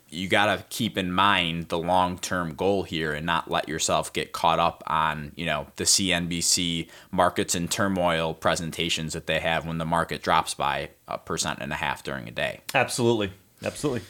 you 0.08 0.26
got 0.26 0.56
to 0.56 0.64
keep 0.70 0.96
in 0.96 1.12
mind 1.12 1.68
the 1.68 1.78
long 1.78 2.18
term 2.18 2.54
goal 2.54 2.84
here 2.84 3.12
and 3.12 3.26
not 3.26 3.50
let 3.50 3.68
yourself 3.68 4.10
get 4.10 4.32
caught 4.32 4.58
up 4.58 4.82
on, 4.86 5.32
you 5.36 5.44
know, 5.44 5.66
the 5.76 5.84
CNBC 5.84 6.88
markets 7.10 7.54
in 7.54 7.68
turmoil 7.68 8.32
presentations 8.32 9.12
that 9.12 9.26
they 9.26 9.40
have 9.40 9.66
when 9.66 9.76
the 9.76 9.84
market 9.84 10.22
drops 10.22 10.54
by 10.54 10.88
a 11.06 11.18
percent 11.18 11.58
and 11.60 11.74
a 11.74 11.76
half 11.76 12.02
during 12.02 12.26
a 12.26 12.30
day. 12.30 12.62
Absolutely. 12.74 13.32
Absolutely. 13.64 14.02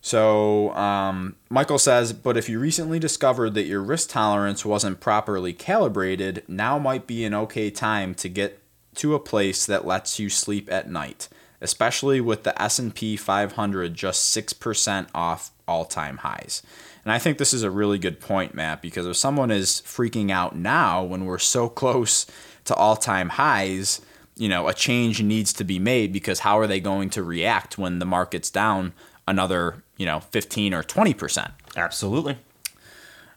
So, 0.00 0.72
um, 0.74 1.36
Michael 1.50 1.78
says, 1.78 2.12
but 2.12 2.36
if 2.36 2.48
you 2.48 2.60
recently 2.60 2.98
discovered 2.98 3.54
that 3.54 3.66
your 3.66 3.82
risk 3.82 4.10
tolerance 4.10 4.64
wasn't 4.64 5.00
properly 5.00 5.52
calibrated, 5.52 6.44
now 6.46 6.78
might 6.78 7.06
be 7.06 7.24
an 7.24 7.34
okay 7.34 7.70
time 7.70 8.14
to 8.16 8.28
get 8.28 8.62
to 8.94 9.14
a 9.14 9.20
place 9.20 9.66
that 9.66 9.86
lets 9.86 10.18
you 10.18 10.30
sleep 10.30 10.70
at 10.70 10.88
night, 10.88 11.28
especially 11.60 12.20
with 12.20 12.44
the 12.44 12.60
S&P 12.60 13.16
500 13.16 13.94
just 13.94 14.36
6% 14.36 15.08
off 15.14 15.50
all-time 15.66 16.18
highs. 16.18 16.62
And 17.04 17.12
I 17.12 17.18
think 17.18 17.38
this 17.38 17.52
is 17.52 17.62
a 17.62 17.70
really 17.70 17.98
good 17.98 18.20
point, 18.20 18.54
Matt, 18.54 18.82
because 18.82 19.06
if 19.06 19.16
someone 19.16 19.50
is 19.50 19.82
freaking 19.84 20.30
out 20.30 20.56
now 20.56 21.02
when 21.02 21.24
we're 21.24 21.38
so 21.38 21.68
close 21.68 22.26
to 22.64 22.74
all-time 22.74 23.30
highs, 23.30 24.00
you 24.38 24.48
know, 24.48 24.68
a 24.68 24.74
change 24.74 25.22
needs 25.22 25.52
to 25.54 25.64
be 25.64 25.78
made 25.78 26.12
because 26.12 26.40
how 26.40 26.58
are 26.58 26.66
they 26.66 26.80
going 26.80 27.10
to 27.10 27.22
react 27.22 27.76
when 27.76 27.98
the 27.98 28.06
market's 28.06 28.50
down 28.50 28.92
another, 29.26 29.82
you 29.96 30.06
know, 30.06 30.20
15 30.20 30.72
or 30.72 30.82
20%? 30.82 31.50
Absolutely. 31.76 32.38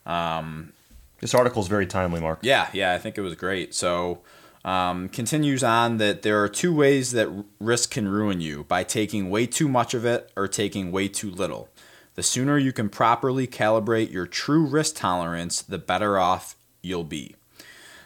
Um, 0.05 0.73
this 1.19 1.33
article 1.33 1.61
is 1.61 1.67
very 1.67 1.85
timely, 1.85 2.21
Mark. 2.21 2.39
Yeah, 2.41 2.69
yeah, 2.73 2.93
I 2.93 2.97
think 2.97 3.17
it 3.17 3.21
was 3.21 3.35
great. 3.35 3.73
So, 3.73 4.21
um, 4.63 5.09
continues 5.09 5.63
on 5.63 5.97
that 5.97 6.21
there 6.21 6.43
are 6.43 6.49
two 6.49 6.73
ways 6.73 7.11
that 7.11 7.27
risk 7.59 7.91
can 7.91 8.07
ruin 8.07 8.41
you 8.41 8.63
by 8.65 8.83
taking 8.83 9.29
way 9.29 9.47
too 9.47 9.67
much 9.67 9.93
of 9.93 10.05
it 10.05 10.31
or 10.35 10.47
taking 10.47 10.91
way 10.91 11.07
too 11.07 11.31
little. 11.31 11.69
The 12.15 12.23
sooner 12.23 12.57
you 12.57 12.71
can 12.71 12.89
properly 12.89 13.47
calibrate 13.47 14.11
your 14.11 14.27
true 14.27 14.65
risk 14.65 14.97
tolerance, 14.97 15.61
the 15.61 15.77
better 15.79 16.19
off 16.19 16.55
you'll 16.81 17.03
be. 17.03 17.35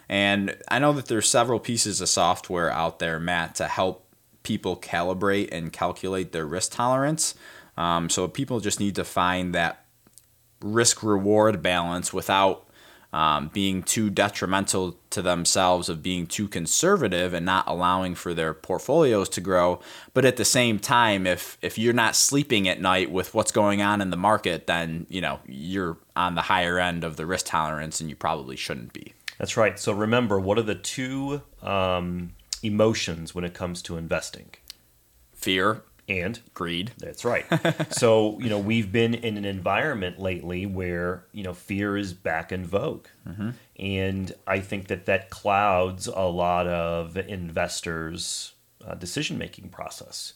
And 0.07 0.55
I 0.67 0.79
know 0.79 0.93
that 0.93 1.07
there's 1.07 1.29
several 1.29 1.59
pieces 1.59 2.01
of 2.01 2.09
software 2.09 2.71
out 2.71 2.99
there, 2.99 3.19
Matt, 3.19 3.55
to 3.55 3.67
help 3.67 4.05
people 4.43 4.77
calibrate 4.77 5.49
and 5.51 5.73
calculate 5.73 6.31
their 6.31 6.45
risk 6.45 6.73
tolerance. 6.73 7.35
Um, 7.77 8.09
so 8.09 8.27
people 8.27 8.59
just 8.59 8.79
need 8.79 8.95
to 8.95 9.03
find 9.03 9.53
that 9.55 9.85
risk 10.61 11.03
reward 11.03 11.61
balance 11.61 12.13
without 12.13 12.65
um, 13.15 13.49
being 13.53 13.81
too 13.81 14.09
detrimental 14.09 14.97
to 15.09 15.21
themselves, 15.21 15.87
of 15.87 16.03
being 16.03 16.27
too 16.27 16.49
conservative 16.49 17.33
and 17.33 17.45
not 17.45 17.63
allowing 17.65 18.13
for 18.13 18.33
their 18.33 18.53
portfolios 18.53 19.29
to 19.29 19.41
grow. 19.41 19.79
But 20.13 20.25
at 20.25 20.35
the 20.35 20.43
same 20.43 20.79
time, 20.79 21.25
if 21.25 21.57
if 21.61 21.77
you're 21.77 21.93
not 21.93 22.17
sleeping 22.17 22.67
at 22.67 22.81
night 22.81 23.09
with 23.09 23.33
what's 23.33 23.53
going 23.53 23.81
on 23.81 24.01
in 24.01 24.09
the 24.09 24.17
market, 24.17 24.67
then 24.67 25.07
you 25.09 25.21
know 25.21 25.39
you're 25.47 25.97
on 26.17 26.35
the 26.35 26.41
higher 26.41 26.77
end 26.77 27.05
of 27.05 27.15
the 27.15 27.25
risk 27.25 27.45
tolerance, 27.45 28.01
and 28.01 28.09
you 28.09 28.17
probably 28.17 28.57
shouldn't 28.57 28.91
be. 28.91 29.13
That's 29.37 29.57
right. 29.57 29.77
So 29.79 29.91
remember, 29.93 30.39
what 30.39 30.57
are 30.57 30.63
the 30.63 30.75
two 30.75 31.41
um, 31.61 32.33
emotions 32.63 33.35
when 33.35 33.43
it 33.43 33.53
comes 33.53 33.81
to 33.83 33.97
investing? 33.97 34.49
Fear 35.33 35.83
And 36.07 36.39
greed. 36.53 36.91
That's 36.99 37.25
right. 37.25 37.45
so, 37.91 38.39
you 38.39 38.49
know, 38.49 38.59
we've 38.59 38.91
been 38.91 39.13
in 39.15 39.37
an 39.37 39.45
environment 39.45 40.19
lately 40.19 40.65
where, 40.65 41.25
you 41.31 41.43
know, 41.43 41.53
fear 41.53 41.97
is 41.97 42.13
back 42.13 42.51
in 42.51 42.65
vogue. 42.65 43.07
And 43.77 44.31
I 44.45 44.59
think 44.59 44.87
that 44.87 45.05
that 45.07 45.29
clouds 45.31 46.07
a 46.07 46.21
lot 46.21 46.67
of 46.67 47.17
investors' 47.17 48.53
uh, 48.85 48.93
decision 48.95 49.37
making 49.37 49.69
process. 49.69 50.33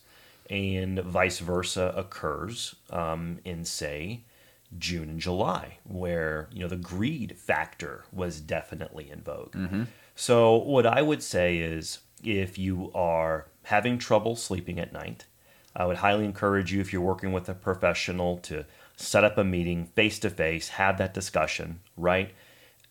And 0.50 1.00
vice 1.00 1.38
versa 1.40 1.94
occurs 1.96 2.76
um, 2.90 3.38
in, 3.46 3.64
say, 3.64 4.24
June 4.78 5.10
and 5.10 5.20
July, 5.20 5.80
where, 5.84 6.48
you 6.52 6.60
know, 6.62 6.68
the 6.68 6.76
greed 6.76 7.38
factor 7.38 8.04
was 8.12 8.40
definitely 8.40 9.10
in 9.10 9.22
vogue. 9.22 9.56
So, 10.16 10.58
what 10.58 10.86
I 10.86 11.02
would 11.02 11.24
say 11.24 11.58
is 11.58 12.00
if 12.24 12.58
you 12.58 12.92
are 12.94 13.48
having 13.64 13.98
trouble 13.98 14.36
sleeping 14.36 14.80
at 14.80 14.94
night, 14.94 15.26
I 15.76 15.86
would 15.86 15.98
highly 15.98 16.26
encourage 16.26 16.72
you, 16.74 16.82
if 16.82 16.92
you're 16.92 17.02
working 17.02 17.32
with 17.32 17.48
a 17.50 17.54
professional, 17.54 18.38
to 18.40 18.66
set 18.96 19.24
up 19.24 19.38
a 19.38 19.44
meeting 19.44 19.86
face 19.86 20.20
to 20.20 20.30
face, 20.30 20.70
have 20.70 20.98
that 20.98 21.14
discussion, 21.14 21.80
right? 21.96 22.32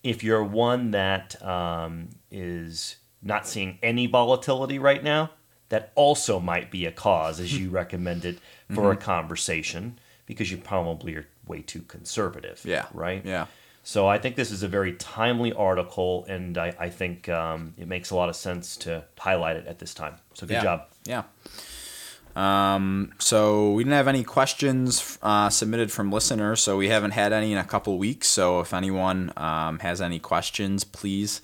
If 0.03 0.23
you're 0.23 0.43
one 0.43 0.91
that 0.91 1.41
um, 1.45 2.09
is 2.31 2.97
not 3.21 3.47
seeing 3.47 3.77
any 3.83 4.07
volatility 4.07 4.79
right 4.79 5.03
now, 5.03 5.31
that 5.69 5.91
also 5.93 6.39
might 6.39 6.71
be 6.71 6.85
a 6.85 6.91
cause, 6.91 7.39
as 7.39 7.57
you 7.57 7.69
recommended, 7.81 8.41
for 8.73 8.91
a 8.91 8.97
conversation 8.97 9.99
because 10.29 10.51
you 10.51 10.57
probably 10.57 11.15
are 11.15 11.25
way 11.47 11.61
too 11.61 11.81
conservative. 11.81 12.61
Yeah. 12.63 12.85
Right? 12.93 13.25
Yeah. 13.25 13.47
So 13.81 14.07
I 14.07 14.19
think 14.19 14.35
this 14.35 14.51
is 14.51 14.61
a 14.61 14.67
very 14.67 14.93
timely 14.93 15.51
article, 15.51 16.23
and 16.29 16.55
I, 16.55 16.75
I 16.79 16.89
think 16.89 17.27
um, 17.27 17.73
it 17.79 17.87
makes 17.87 18.11
a 18.11 18.15
lot 18.15 18.29
of 18.29 18.35
sense 18.35 18.77
to 18.77 19.03
highlight 19.17 19.55
it 19.55 19.65
at 19.65 19.79
this 19.79 19.95
time. 19.95 20.15
So 20.35 20.45
good 20.45 20.53
yeah. 20.53 20.63
job. 20.63 20.87
Yeah. 21.05 21.23
Um, 22.35 23.13
so 23.17 23.71
we 23.71 23.83
didn't 23.83 23.95
have 23.95 24.07
any 24.07 24.23
questions 24.23 25.17
uh, 25.23 25.49
submitted 25.49 25.91
from 25.91 26.11
listeners, 26.11 26.61
so 26.61 26.77
we 26.77 26.89
haven't 26.89 27.11
had 27.11 27.33
any 27.33 27.51
in 27.51 27.57
a 27.57 27.63
couple 27.63 27.97
weeks. 27.97 28.27
So 28.27 28.59
if 28.59 28.71
anyone 28.71 29.33
um, 29.35 29.79
has 29.79 29.99
any 29.99 30.19
questions, 30.19 30.83
please 30.83 31.41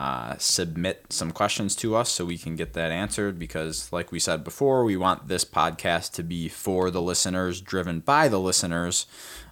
uh, 0.00 0.34
submit 0.38 1.04
some 1.10 1.30
questions 1.30 1.76
to 1.76 1.94
us 1.94 2.10
so 2.10 2.24
we 2.24 2.38
can 2.38 2.56
get 2.56 2.72
that 2.72 2.90
answered. 2.90 3.38
Because, 3.38 3.92
like 3.92 4.10
we 4.10 4.18
said 4.18 4.42
before, 4.42 4.82
we 4.82 4.96
want 4.96 5.28
this 5.28 5.44
podcast 5.44 6.12
to 6.14 6.22
be 6.22 6.48
for 6.48 6.90
the 6.90 7.02
listeners, 7.02 7.60
driven 7.60 8.00
by 8.00 8.26
the 8.26 8.40
listeners. 8.40 9.06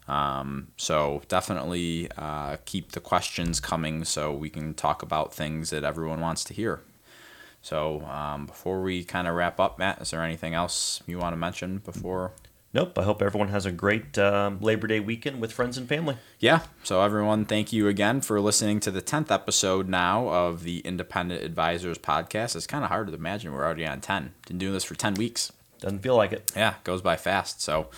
Um, 0.08 0.68
so 0.78 1.20
definitely 1.28 2.11
uh, 2.16 2.56
keep 2.64 2.92
the 2.92 3.00
questions 3.00 3.61
coming 3.61 4.06
so 4.06 4.32
we 4.32 4.48
can 4.48 4.72
talk 4.72 5.02
about 5.02 5.34
things 5.34 5.68
that 5.68 5.84
everyone 5.84 6.20
wants 6.22 6.44
to 6.44 6.54
hear. 6.54 6.80
So 7.61 8.00
um, 8.06 8.46
before 8.46 8.80
we 8.80 9.04
kind 9.04 9.28
of 9.28 9.34
wrap 9.34 9.61
up, 9.61 9.78
Matt, 9.78 10.00
is 10.00 10.12
there 10.12 10.22
anything 10.22 10.54
else 10.54 11.02
you 11.06 11.18
want 11.18 11.34
to 11.34 11.37
mention 11.37 11.78
before? 11.78 12.32
Nope. 12.74 12.98
I 12.98 13.02
hope 13.02 13.22
everyone 13.22 13.48
has 13.48 13.64
a 13.64 13.72
great 13.72 14.18
um, 14.18 14.61
Labor 14.61 14.87
Day 14.87 15.00
weekend 15.00 15.40
with 15.40 15.52
friends 15.52 15.78
and 15.78 15.88
family. 15.88 16.16
Yeah. 16.38 16.61
So 16.85 17.00
everyone, 17.02 17.46
thank 17.46 17.72
you 17.72 17.88
again 17.88 18.20
for 18.20 18.40
listening 18.40 18.78
to 18.81 18.90
the 18.90 19.00
tenth 19.00 19.31
episode 19.31 19.88
now 19.88 20.28
of 20.28 20.64
the 20.64 20.81
Independent 20.81 21.42
Advisors 21.42 21.98
podcast. 21.98 22.54
It's 22.54 22.66
kind 22.66 22.85
of 22.85 22.90
hard 22.90 23.09
to 23.09 23.14
imagine 23.14 23.52
we're 23.52 23.64
already 23.64 23.87
on 23.87 24.00
ten. 24.00 24.35
Been 24.46 24.59
doing 24.59 24.74
this 24.74 24.85
for 24.85 24.94
ten 24.94 25.14
weeks. 25.14 25.50
Doesn't 25.81 26.00
feel 26.00 26.16
like 26.16 26.33
it. 26.33 26.52
Yeah, 26.57 26.74
goes 26.85 27.00
by 27.00 27.16
fast. 27.16 27.62
So, 27.62 27.88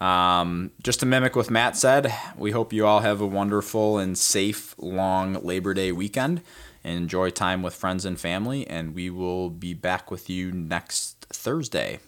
um, 0.00 0.72
just 0.82 1.00
to 1.00 1.06
mimic 1.06 1.36
what 1.36 1.50
Matt 1.50 1.76
said, 1.76 2.12
we 2.36 2.50
hope 2.50 2.72
you 2.72 2.84
all 2.84 3.00
have 3.00 3.20
a 3.20 3.26
wonderful 3.26 3.96
and 3.96 4.18
safe, 4.18 4.74
long 4.76 5.34
Labor 5.34 5.72
Day 5.72 5.92
weekend. 5.92 6.42
Enjoy 6.82 7.30
time 7.30 7.62
with 7.62 7.74
friends 7.74 8.04
and 8.04 8.18
family, 8.18 8.66
and 8.66 8.94
we 8.94 9.08
will 9.08 9.50
be 9.50 9.72
back 9.72 10.10
with 10.10 10.28
you 10.28 10.50
next 10.50 11.26
Thursday. 11.30 12.00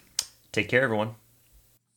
Take 0.52 0.68
care, 0.68 0.82
everyone. 0.82 1.14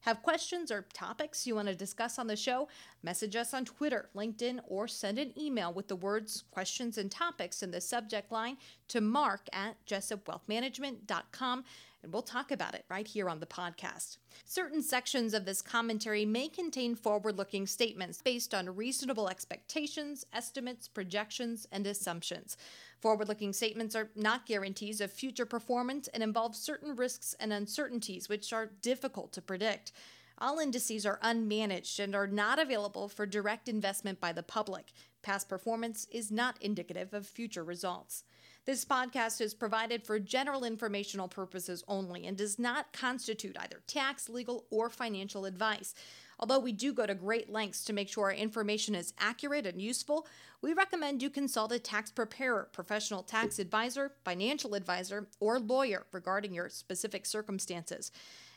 Have 0.00 0.22
questions 0.22 0.72
or 0.72 0.86
topics 0.92 1.46
you 1.46 1.54
want 1.54 1.68
to 1.68 1.74
discuss 1.74 2.18
on 2.18 2.26
the 2.26 2.36
show? 2.36 2.68
Message 3.02 3.36
us 3.36 3.54
on 3.54 3.64
Twitter, 3.64 4.08
LinkedIn, 4.16 4.60
or 4.66 4.88
send 4.88 5.18
an 5.18 5.32
email 5.38 5.72
with 5.72 5.86
the 5.88 5.96
words 5.96 6.44
questions 6.50 6.98
and 6.98 7.10
topics 7.10 7.62
in 7.62 7.70
the 7.70 7.80
subject 7.80 8.32
line 8.32 8.56
to 8.88 9.00
mark 9.00 9.48
at 9.52 9.76
jessupwealthmanagement.com 9.86 11.64
and 12.02 12.12
we'll 12.12 12.22
talk 12.22 12.50
about 12.50 12.74
it 12.74 12.84
right 12.88 13.06
here 13.06 13.28
on 13.28 13.40
the 13.40 13.46
podcast. 13.46 14.18
Certain 14.44 14.82
sections 14.82 15.34
of 15.34 15.44
this 15.44 15.62
commentary 15.62 16.24
may 16.24 16.48
contain 16.48 16.94
forward 16.94 17.38
looking 17.38 17.66
statements 17.66 18.20
based 18.22 18.54
on 18.54 18.74
reasonable 18.74 19.28
expectations, 19.28 20.24
estimates, 20.32 20.88
projections, 20.88 21.66
and 21.70 21.86
assumptions. 21.86 22.56
Forward 23.00 23.28
looking 23.28 23.52
statements 23.52 23.94
are 23.94 24.10
not 24.16 24.46
guarantees 24.46 25.00
of 25.00 25.12
future 25.12 25.46
performance 25.46 26.08
and 26.08 26.22
involve 26.22 26.56
certain 26.56 26.96
risks 26.96 27.34
and 27.38 27.52
uncertainties 27.52 28.28
which 28.28 28.52
are 28.52 28.72
difficult 28.80 29.32
to 29.32 29.42
predict. 29.42 29.92
All 30.38 30.58
indices 30.58 31.06
are 31.06 31.20
unmanaged 31.22 32.00
and 32.00 32.16
are 32.16 32.26
not 32.26 32.58
available 32.58 33.08
for 33.08 33.26
direct 33.26 33.68
investment 33.68 34.20
by 34.20 34.32
the 34.32 34.42
public. 34.42 34.92
Past 35.22 35.48
performance 35.48 36.06
is 36.10 36.32
not 36.32 36.60
indicative 36.60 37.14
of 37.14 37.26
future 37.26 37.62
results. 37.62 38.24
This 38.64 38.84
podcast 38.84 39.40
is 39.40 39.54
provided 39.54 40.06
for 40.06 40.20
general 40.20 40.62
informational 40.62 41.26
purposes 41.26 41.82
only 41.88 42.26
and 42.28 42.36
does 42.36 42.60
not 42.60 42.92
constitute 42.92 43.56
either 43.58 43.82
tax, 43.88 44.28
legal, 44.28 44.66
or 44.70 44.88
financial 44.88 45.46
advice. 45.46 45.94
Although 46.38 46.60
we 46.60 46.70
do 46.70 46.92
go 46.92 47.04
to 47.04 47.14
great 47.16 47.50
lengths 47.50 47.82
to 47.84 47.92
make 47.92 48.08
sure 48.08 48.26
our 48.26 48.32
information 48.32 48.94
is 48.94 49.14
accurate 49.18 49.66
and 49.66 49.82
useful, 49.82 50.28
we 50.60 50.74
recommend 50.74 51.22
you 51.22 51.28
consult 51.28 51.72
a 51.72 51.80
tax 51.80 52.12
preparer, 52.12 52.68
professional 52.72 53.24
tax 53.24 53.58
advisor, 53.58 54.12
financial 54.24 54.74
advisor, 54.74 55.26
or 55.40 55.58
lawyer 55.58 56.06
regarding 56.12 56.54
your 56.54 56.68
specific 56.68 57.26
circumstances. 57.26 58.12